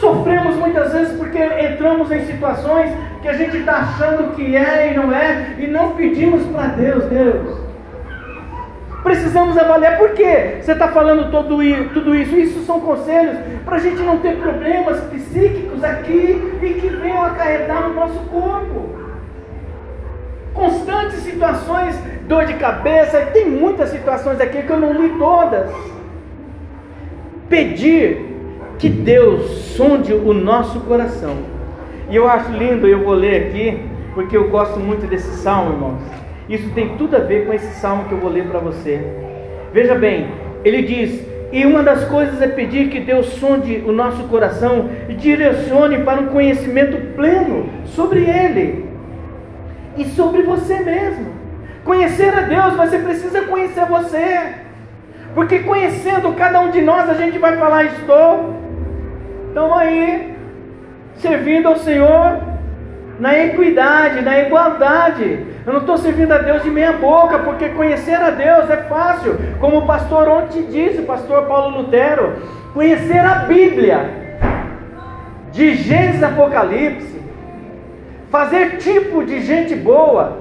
[0.00, 2.92] Sofremos muitas vezes porque entramos em situações
[3.22, 7.04] que a gente está achando que é e não é, e não pedimos para Deus,
[7.04, 7.66] Deus,
[9.06, 11.58] Precisamos avaliar por que você está falando todo,
[11.94, 12.34] tudo isso.
[12.34, 17.88] Isso são conselhos para a gente não ter problemas psíquicos aqui e que venham acarretar
[17.88, 18.96] no nosso corpo.
[20.52, 25.70] Constantes situações, dor de cabeça, tem muitas situações aqui que eu não li todas.
[27.48, 28.35] Pedir
[28.78, 31.36] que Deus sonde o nosso coração.
[32.10, 33.80] E eu acho lindo, eu vou ler aqui,
[34.14, 36.02] porque eu gosto muito desse salmo, irmãos.
[36.48, 39.00] Isso tem tudo a ver com esse salmo que eu vou ler para você.
[39.72, 40.28] Veja bem,
[40.64, 45.14] ele diz: E uma das coisas é pedir que Deus sonde o nosso coração e
[45.14, 48.84] direcione para um conhecimento pleno sobre Ele
[49.96, 51.26] e sobre você mesmo.
[51.84, 54.54] Conhecer a Deus, você precisa conhecer você.
[55.34, 58.54] Porque conhecendo cada um de nós, a gente vai falar: Estou,
[59.56, 60.36] estamos aí,
[61.14, 62.40] servindo ao Senhor
[63.18, 65.46] na equidade, na igualdade.
[65.64, 69.34] Eu não estou servindo a Deus de meia boca, porque conhecer a Deus é fácil.
[69.58, 72.34] Como o pastor ontem disse, o pastor Paulo Lutero,
[72.74, 74.26] conhecer a Bíblia,
[75.52, 77.18] de Gênesis Apocalipse,
[78.30, 80.36] fazer tipo de gente boa,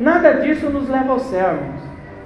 [0.00, 1.56] nada disso nos leva ao céu.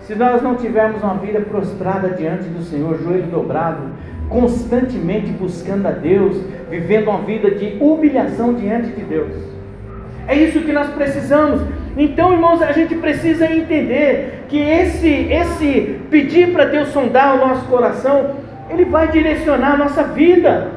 [0.00, 3.90] Se nós não tivermos uma vida prostrada diante do Senhor, joelho dobrado,
[4.28, 6.36] constantemente buscando a Deus,
[6.70, 9.32] vivendo uma vida de humilhação diante de Deus.
[10.26, 11.60] É isso que nós precisamos.
[11.96, 17.66] Então, irmãos, a gente precisa entender que esse, esse pedir para Deus sondar o nosso
[17.66, 18.36] coração,
[18.70, 20.70] ele vai direcionar a nossa vida.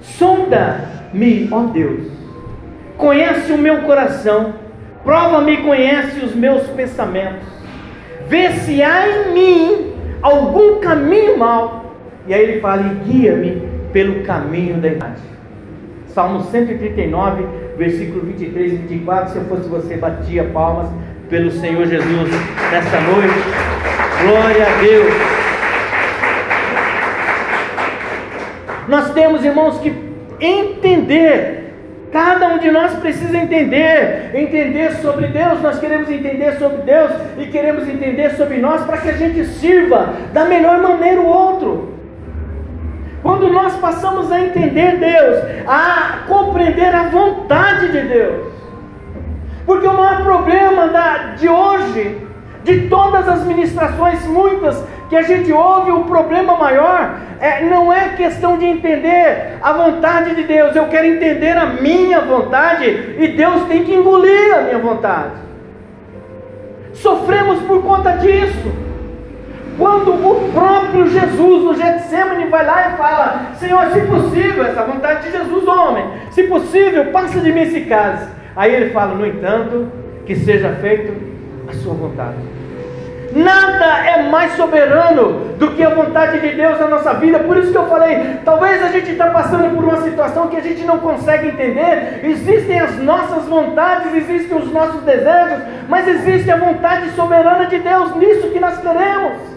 [0.00, 2.06] Sonda-me, ó Deus,
[2.96, 4.54] conhece o meu coração,
[5.02, 7.48] prova-me, conhece os meus pensamentos,
[8.28, 9.93] vê se há em mim
[10.24, 11.94] algum caminho mau,
[12.26, 13.62] e aí ele fala: guia-me
[13.92, 15.34] pelo caminho da imagem.
[16.08, 17.46] Salmo 139,
[17.76, 19.32] versículo 23 e 24.
[19.32, 20.88] Se eu fosse você, batia palmas
[21.28, 22.30] pelo Senhor Jesus
[22.70, 23.34] nesta noite.
[24.22, 25.14] Glória a Deus.
[28.88, 29.92] Nós temos, irmãos, que
[30.40, 31.63] entender.
[32.14, 35.60] Cada um de nós precisa entender, entender sobre Deus.
[35.60, 40.14] Nós queremos entender sobre Deus e queremos entender sobre nós para que a gente sirva
[40.32, 41.92] da melhor maneira o outro.
[43.20, 48.52] Quando nós passamos a entender Deus, a compreender a vontade de Deus.
[49.66, 52.24] Porque o maior problema da, de hoje,
[52.62, 58.10] de todas as ministrações, muitas que a gente ouve, o problema maior é, não é
[58.10, 63.64] questão de entender a vontade de Deus, eu quero entender a minha vontade e Deus
[63.64, 65.44] tem que engolir a minha vontade.
[66.94, 68.84] Sofremos por conta disso.
[69.76, 75.24] Quando o próprio Jesus, no Getsemane, vai lá e fala: Senhor, se possível, essa vontade
[75.24, 78.28] de Jesus, homem, se possível, passa de mim esse cálice.
[78.54, 79.90] Aí ele fala: No entanto,
[80.24, 81.12] que seja feito
[81.68, 82.53] a sua vontade.
[83.34, 87.40] Nada é mais soberano do que a vontade de Deus na nossa vida.
[87.40, 90.60] Por isso que eu falei, talvez a gente está passando por uma situação que a
[90.60, 92.20] gente não consegue entender.
[92.22, 98.14] Existem as nossas vontades, existem os nossos desejos, mas existe a vontade soberana de Deus
[98.16, 99.53] nisso que nós queremos.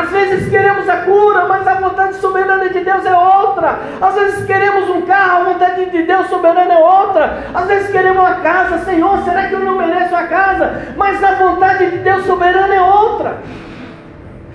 [0.00, 3.78] Às vezes queremos a cura, mas a vontade soberana de Deus é outra.
[4.00, 7.38] Às vezes queremos um carro, a vontade de Deus soberana é outra.
[7.52, 10.94] Às vezes queremos uma casa, Senhor, será que eu não mereço a casa?
[10.96, 13.38] Mas a vontade de Deus soberana é outra.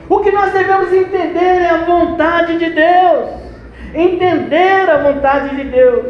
[0.10, 3.30] O que nós devemos entender é a vontade de Deus.
[3.94, 6.06] Entender a vontade de Deus.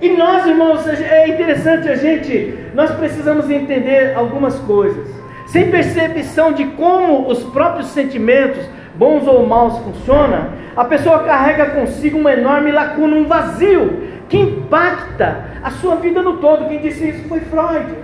[0.00, 5.18] E nós, irmãos, é interessante a gente, nós precisamos entender algumas coisas
[5.48, 12.18] sem percepção de como os próprios sentimentos, bons ou maus, funcionam, a pessoa carrega consigo
[12.18, 16.68] uma enorme lacuna, um vazio, que impacta a sua vida no todo.
[16.68, 17.94] Quem disse isso foi Freud.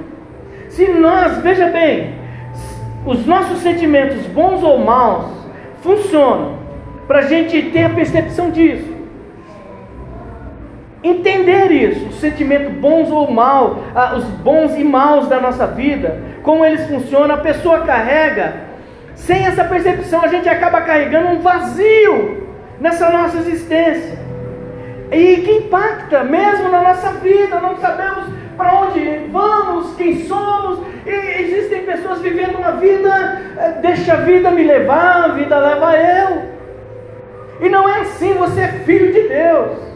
[0.70, 2.14] Se nós, veja bem,
[3.05, 5.26] os nossos sentimentos, bons ou maus,
[5.82, 6.59] funcionam
[7.07, 8.95] para a gente ter a percepção disso
[11.05, 13.76] entender isso, os sentimentos bons ou mal,
[14.16, 18.53] os bons e maus da nossa vida, como eles funcionam, a pessoa carrega,
[19.14, 22.47] sem essa percepção, a gente acaba carregando um vazio
[22.78, 24.18] nessa nossa existência,
[25.11, 28.26] e que impacta mesmo na nossa vida, não sabemos
[28.59, 29.01] para onde
[29.32, 35.24] vamos, quem somos, e existem pessoas vivendo uma vida, eh, deixa a vida me levar,
[35.24, 36.42] a vida leva eu,
[37.61, 39.93] e não é assim, você é filho de Deus.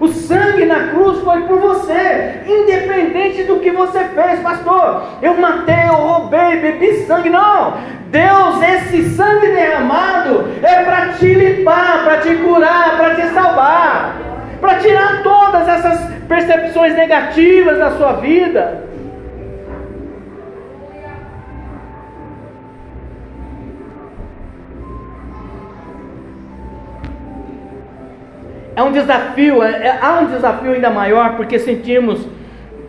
[0.00, 5.02] O sangue na cruz foi por você, independente do que você fez, pastor.
[5.20, 7.30] Eu matei, eu roubei, bebi sangue.
[7.30, 7.74] Não,
[8.06, 14.16] Deus, esse sangue derramado é para te limpar, para te curar, para te salvar,
[14.60, 18.87] para tirar todas essas percepções negativas da sua vida.
[28.78, 32.24] É um desafio, é, é, há um desafio ainda maior, porque sentimos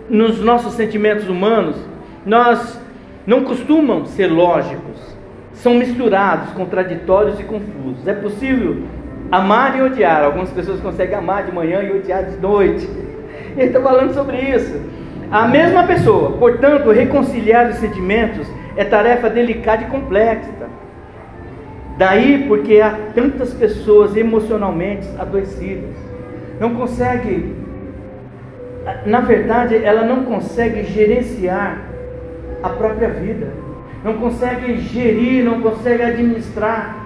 [0.08, 1.78] nos nossos sentimentos humanos,
[2.24, 2.80] nós
[3.26, 5.18] não costumam ser lógicos,
[5.52, 8.08] são misturados, contraditórios e confusos.
[8.08, 8.84] É possível
[9.32, 10.26] amar e odiar.
[10.26, 12.88] Algumas pessoas conseguem amar de manhã e odiar de noite.
[13.58, 14.80] Ele está falando sobre isso.
[15.32, 18.46] A mesma pessoa, portanto, reconciliar os sentimentos
[18.78, 20.70] é tarefa delicada e complexa.
[22.00, 25.94] Daí porque há tantas pessoas emocionalmente adoecidas.
[26.58, 27.54] Não consegue,
[29.06, 31.82] na verdade, ela não consegue gerenciar
[32.64, 33.48] a própria vida.
[34.02, 37.06] Não consegue gerir, não consegue administrar.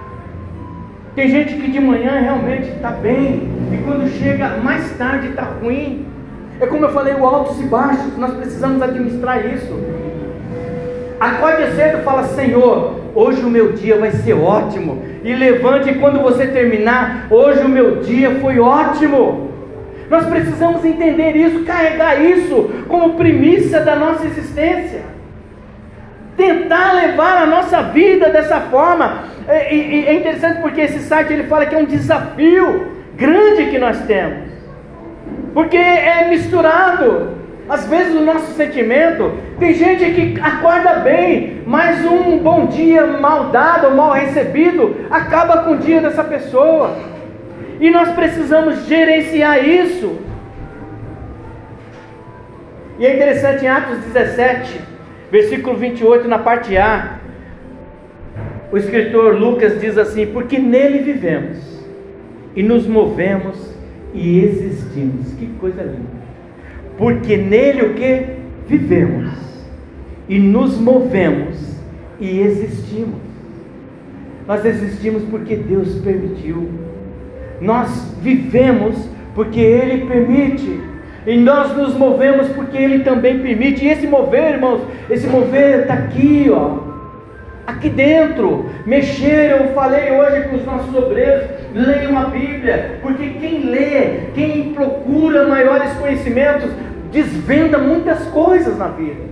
[1.16, 6.06] Tem gente que de manhã realmente está bem, e quando chega mais tarde está ruim.
[6.60, 9.74] É como eu falei, o altos e baixos, nós precisamos administrar isso.
[11.24, 15.02] Acorde cedo e fala, Senhor, hoje o meu dia vai ser ótimo.
[15.24, 19.50] E levante quando você terminar, hoje o meu dia foi ótimo.
[20.10, 25.00] Nós precisamos entender isso, carregar isso como primícia da nossa existência.
[26.36, 29.24] Tentar levar a nossa vida dessa forma.
[29.48, 33.78] É, e, é interessante porque esse site ele fala que é um desafio grande que
[33.78, 34.50] nós temos.
[35.54, 42.38] Porque é misturado às vezes o nosso sentimento, tem gente que acorda bem, mas um
[42.38, 46.94] bom dia mal dado, mal recebido, acaba com o dia dessa pessoa.
[47.80, 50.18] E nós precisamos gerenciar isso.
[52.98, 54.80] E é interessante em Atos 17,
[55.30, 57.18] versículo 28, na parte A,
[58.70, 61.58] o escritor Lucas diz assim: Porque nele vivemos,
[62.54, 63.74] e nos movemos
[64.12, 65.32] e existimos.
[65.34, 66.13] Que coisa linda
[66.96, 68.26] porque nele o que?
[68.66, 69.30] Vivemos
[70.28, 71.56] e nos movemos
[72.18, 73.20] e existimos.
[74.46, 76.68] Nós existimos porque Deus permitiu.
[77.60, 80.80] Nós vivemos porque Ele permite.
[81.26, 83.84] E nós nos movemos porque Ele também permite.
[83.84, 86.78] E esse mover, irmãos, esse mover está aqui, ó.
[87.66, 88.66] Aqui dentro.
[88.86, 94.72] Mexer, eu falei hoje com os nossos obreiros leiam a Bíblia, porque quem lê, quem
[94.72, 96.70] procura maiores conhecimentos,
[97.10, 99.22] desvenda muitas coisas na vida.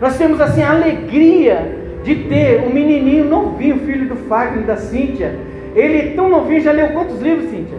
[0.00, 5.34] Nós temos assim a alegria de ter um menininho novinho, filho do Fagner da Cíntia.
[5.74, 7.78] Ele é tão novinho, já leu quantos livros, Cíntia?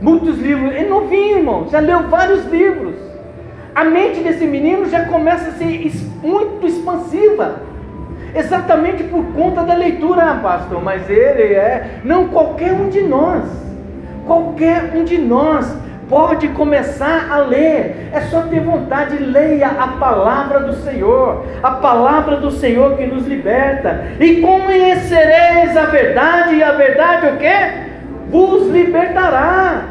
[0.00, 0.70] Muitos livros.
[0.74, 2.94] Ele é novinho, irmão, já leu vários livros.
[3.74, 5.92] A mente desse menino já começa a ser
[6.22, 7.60] muito expansiva.
[8.34, 10.82] Exatamente por conta da leitura, ah, pastor.
[10.82, 12.00] Mas ele é.
[12.04, 13.44] Não, qualquer um de nós.
[14.26, 15.72] Qualquer um de nós
[16.08, 18.10] pode começar a ler.
[18.12, 23.26] É só ter vontade, leia a palavra do Senhor, a palavra do Senhor que nos
[23.26, 24.04] liberta.
[24.20, 28.30] E conhecereis a verdade, e a verdade o que?
[28.30, 29.84] Vos libertará.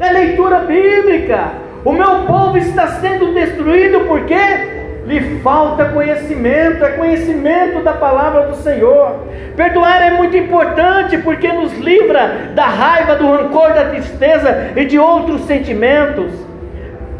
[0.00, 1.52] É leitura bíblica.
[1.84, 4.71] O meu povo está sendo destruído por quê?
[5.06, 9.26] Lhe falta conhecimento, é conhecimento da palavra do Senhor.
[9.56, 14.98] Perdoar é muito importante porque nos livra da raiva, do rancor, da tristeza e de
[14.98, 16.32] outros sentimentos,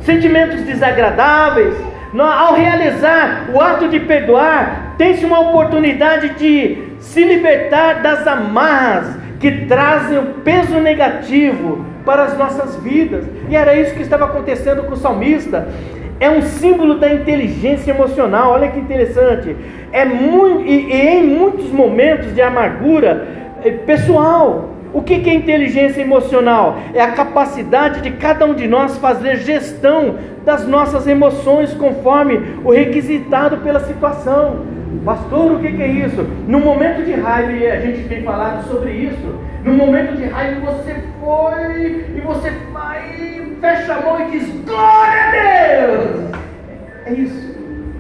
[0.01, 1.74] sentimentos desagradáveis.
[2.18, 9.66] Ao realizar o ato de perdoar, tem-se uma oportunidade de se libertar das amarras que
[9.66, 13.24] trazem o peso negativo para as nossas vidas.
[13.49, 15.66] E era isso que estava acontecendo com o salmista
[16.23, 18.53] é um símbolo da inteligência emocional.
[18.53, 19.57] Olha que interessante.
[19.91, 23.27] É muito, e, e em muitos momentos de amargura
[23.64, 24.68] é, pessoal.
[24.93, 26.79] O que, é inteligência emocional?
[26.95, 32.70] É a capacidade de cada um de nós fazer gestão das nossas emoções conforme o
[32.70, 34.66] requisitado pela situação.
[35.05, 36.23] Pastor, o que, que é isso?
[36.47, 40.61] No momento de raiva, e a gente tem falado sobre isso, no momento de raiva
[40.61, 43.32] você foi e você vai,
[43.63, 46.33] fecha a mão e diz: Glória a Deus!
[47.07, 47.53] É isso.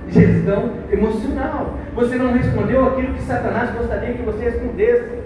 [0.08, 1.78] Gestão emocional.
[1.94, 5.22] Você não respondeu aquilo que Satanás gostaria que você respondesse.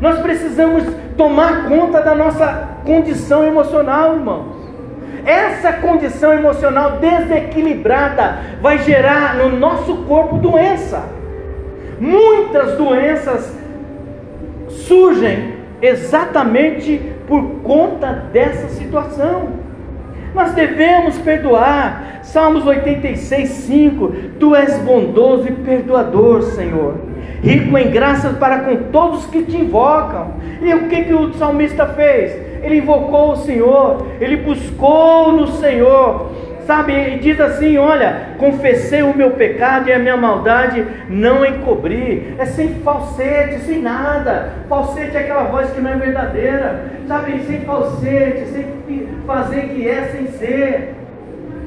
[0.00, 0.84] Nós precisamos
[1.16, 4.62] tomar conta da nossa condição emocional, irmãos.
[5.24, 11.02] Essa condição emocional desequilibrada vai gerar no nosso corpo doença.
[11.98, 13.56] Muitas doenças
[14.68, 15.54] surgem
[15.84, 19.48] exatamente por conta dessa situação.
[20.34, 22.20] Nós devemos perdoar.
[22.22, 24.08] Salmos 86, 5.
[24.40, 26.94] Tu és bondoso e perdoador, Senhor.
[27.42, 30.34] Rico em graças para com todos que te invocam.
[30.62, 32.32] E o que, que o salmista fez?
[32.62, 36.30] Ele invocou o Senhor, ele buscou no Senhor
[36.66, 36.92] sabe?
[36.92, 42.34] E diz assim: Olha, confessei o meu pecado e a minha maldade não encobri.
[42.38, 44.52] É sem falsete, sem nada.
[44.68, 47.40] Falsete é aquela voz que não é verdadeira, sabe?
[47.46, 50.94] Sem falsete, sem fazer que é sem ser.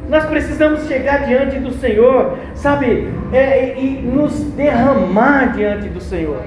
[0.09, 3.09] Nós precisamos chegar diante do Senhor, sabe?
[3.33, 6.41] É, e nos derramar diante do Senhor.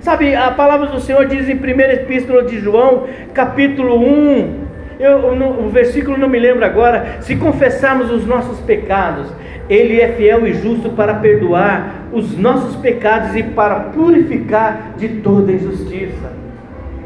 [0.00, 4.67] Sabe, a palavra do Senhor diz em 1 Epístola de João, capítulo 1,
[4.98, 7.18] eu, no, o versículo não me lembro agora.
[7.20, 9.32] Se confessarmos os nossos pecados,
[9.68, 15.52] Ele é fiel e justo para perdoar os nossos pecados e para purificar de toda
[15.52, 16.32] injustiça.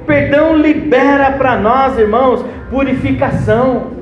[0.07, 3.93] Perdão libera para nós, irmãos, purificação.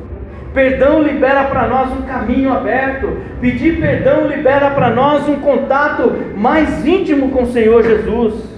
[0.54, 3.18] Perdão libera para nós um caminho aberto.
[3.40, 8.49] Pedir perdão libera para nós um contato mais íntimo com o Senhor Jesus.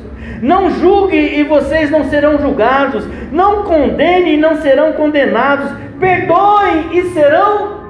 [0.42, 3.06] Não julgue e vocês não serão julgados.
[3.30, 5.70] Não condenem e não serão condenados.
[6.00, 7.80] Perdoem e serão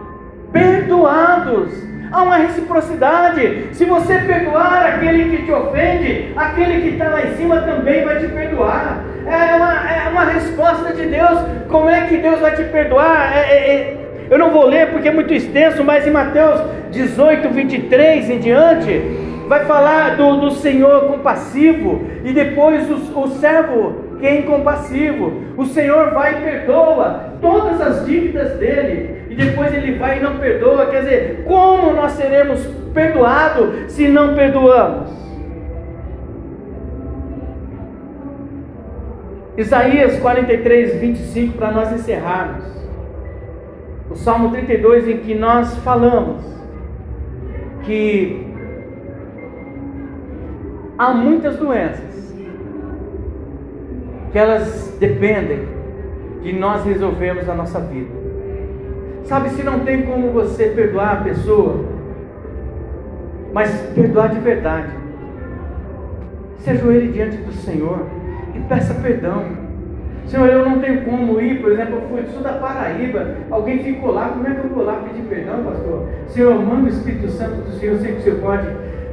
[0.53, 1.73] perdoados.
[2.13, 3.69] Há uma reciprocidade.
[3.73, 8.19] Se você perdoar aquele que te ofende, aquele que está lá em cima também vai
[8.19, 9.03] te perdoar.
[9.27, 11.39] É uma, é uma resposta de Deus.
[11.71, 13.33] Como é que Deus vai te perdoar?
[13.35, 13.97] É, é, é,
[14.29, 19.32] eu não vou ler porque é muito extenso, mas em Mateus 18, 23 em diante,
[19.49, 25.33] vai falar do, do Senhor compassivo, e depois o, o servo que é incompassivo.
[25.57, 30.37] O Senhor vai e perdoa todas as dívidas dele, e depois ele vai e não
[30.37, 30.87] perdoa.
[30.87, 32.65] Quer dizer, como nós seremos
[32.95, 35.11] perdoados se não perdoamos?
[39.57, 42.65] Isaías 43, 25, para nós encerrarmos.
[44.11, 46.43] O Salmo 32, em que nós falamos
[47.83, 48.52] que
[51.03, 52.33] há muitas doenças
[54.31, 55.67] que elas dependem
[56.43, 58.11] de nós resolvermos a nossa vida.
[59.25, 61.85] Sabe, se não tem como você perdoar a pessoa,
[63.53, 64.91] mas perdoar de verdade,
[66.59, 68.07] se ajoelhe diante do Senhor
[68.55, 69.45] e peça perdão.
[70.27, 74.13] Senhor, eu não tenho como ir, por exemplo, eu fui sul da Paraíba, alguém ficou
[74.13, 76.09] lá, como é que eu vou lá pedir perdão, pastor?
[76.29, 78.69] Senhor, manda o Espírito Santo do Senhor, sei que o Senhor pode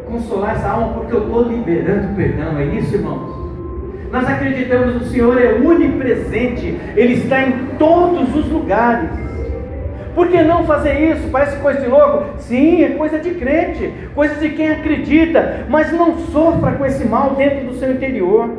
[0.09, 2.57] consolar essa alma, porque eu estou liberando perdão.
[2.57, 3.39] É isso, irmãos?
[4.11, 9.09] Nós acreditamos que o Senhor é onipresente, Ele está em todos os lugares.
[10.15, 11.29] Por que não fazer isso?
[11.31, 12.39] Parece coisa de louco?
[12.39, 17.35] Sim, é coisa de crente, coisa de quem acredita, mas não sofra com esse mal
[17.35, 18.49] dentro do seu interior.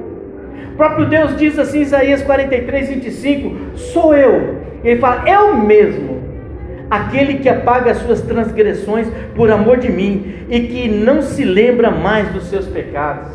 [0.72, 4.60] O próprio Deus diz assim, Isaías 43, 25: Sou eu.
[4.82, 6.29] Ele fala, eu mesmo
[6.90, 11.90] aquele que apaga as suas transgressões por amor de mim e que não se lembra
[11.90, 13.30] mais dos seus pecados.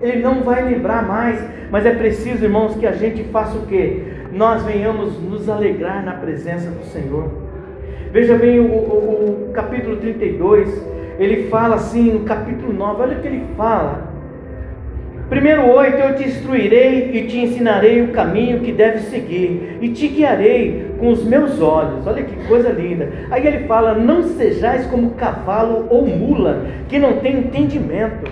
[0.00, 4.18] Ele não vai lembrar mais, mas é preciso, irmãos, que a gente faça o quê?
[4.32, 7.30] nós venhamos nos alegrar na presença do Senhor.
[8.12, 10.86] Veja bem o, o, o capítulo 32,
[11.18, 14.07] ele fala assim, no capítulo 9, olha o que ele fala.
[15.28, 20.08] Primeiro oito, eu te instruirei e te ensinarei o caminho que deves seguir, e te
[20.08, 22.06] guiarei com os meus olhos.
[22.06, 23.12] Olha que coisa linda.
[23.30, 28.30] Aí ele fala: Não sejais como cavalo ou mula, que não tem entendimento.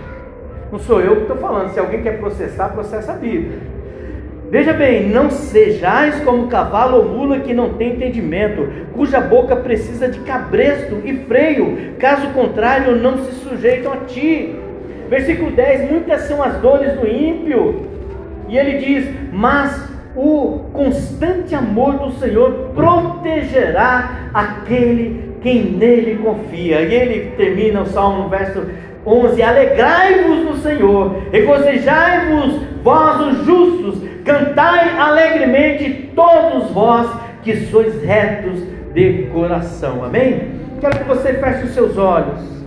[0.73, 3.59] Não sou eu que estou falando, se alguém quer processar, processa a Bíblia.
[4.51, 10.09] Veja bem, não sejais como cavalo ou mula que não tem entendimento, cuja boca precisa
[10.09, 14.55] de cabresto e freio, caso contrário, não se sujeitam a ti.
[15.09, 17.87] Versículo 10: Muitas são as dores do ímpio,
[18.49, 26.81] e ele diz: Mas o constante amor do Senhor protegerá aquele quem nele confia.
[26.81, 28.67] E ele termina o salmo verso
[29.05, 37.09] 11: Alegrai-vos no Senhor, regozijai-vos, vós os justos, cantai alegremente, todos vós
[37.43, 38.61] que sois retos
[38.93, 40.05] de coração.
[40.05, 40.53] Amém?
[40.81, 42.66] Quero que você feche os seus olhos.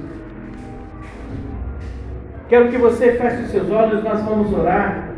[2.50, 5.10] Quero que você feche os seus olhos, nós vamos orar.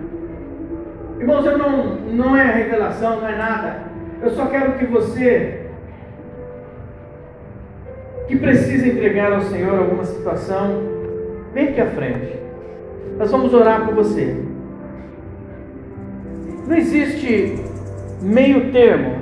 [1.17, 3.83] Irmãos, eu não, não é revelação, não é nada.
[4.21, 5.61] Eu só quero que você,
[8.27, 10.83] que precisa entregar ao Senhor alguma situação,
[11.53, 12.37] vem aqui à frente.
[13.17, 14.35] Nós vamos orar por você.
[16.67, 17.63] Não existe
[18.21, 19.20] meio termo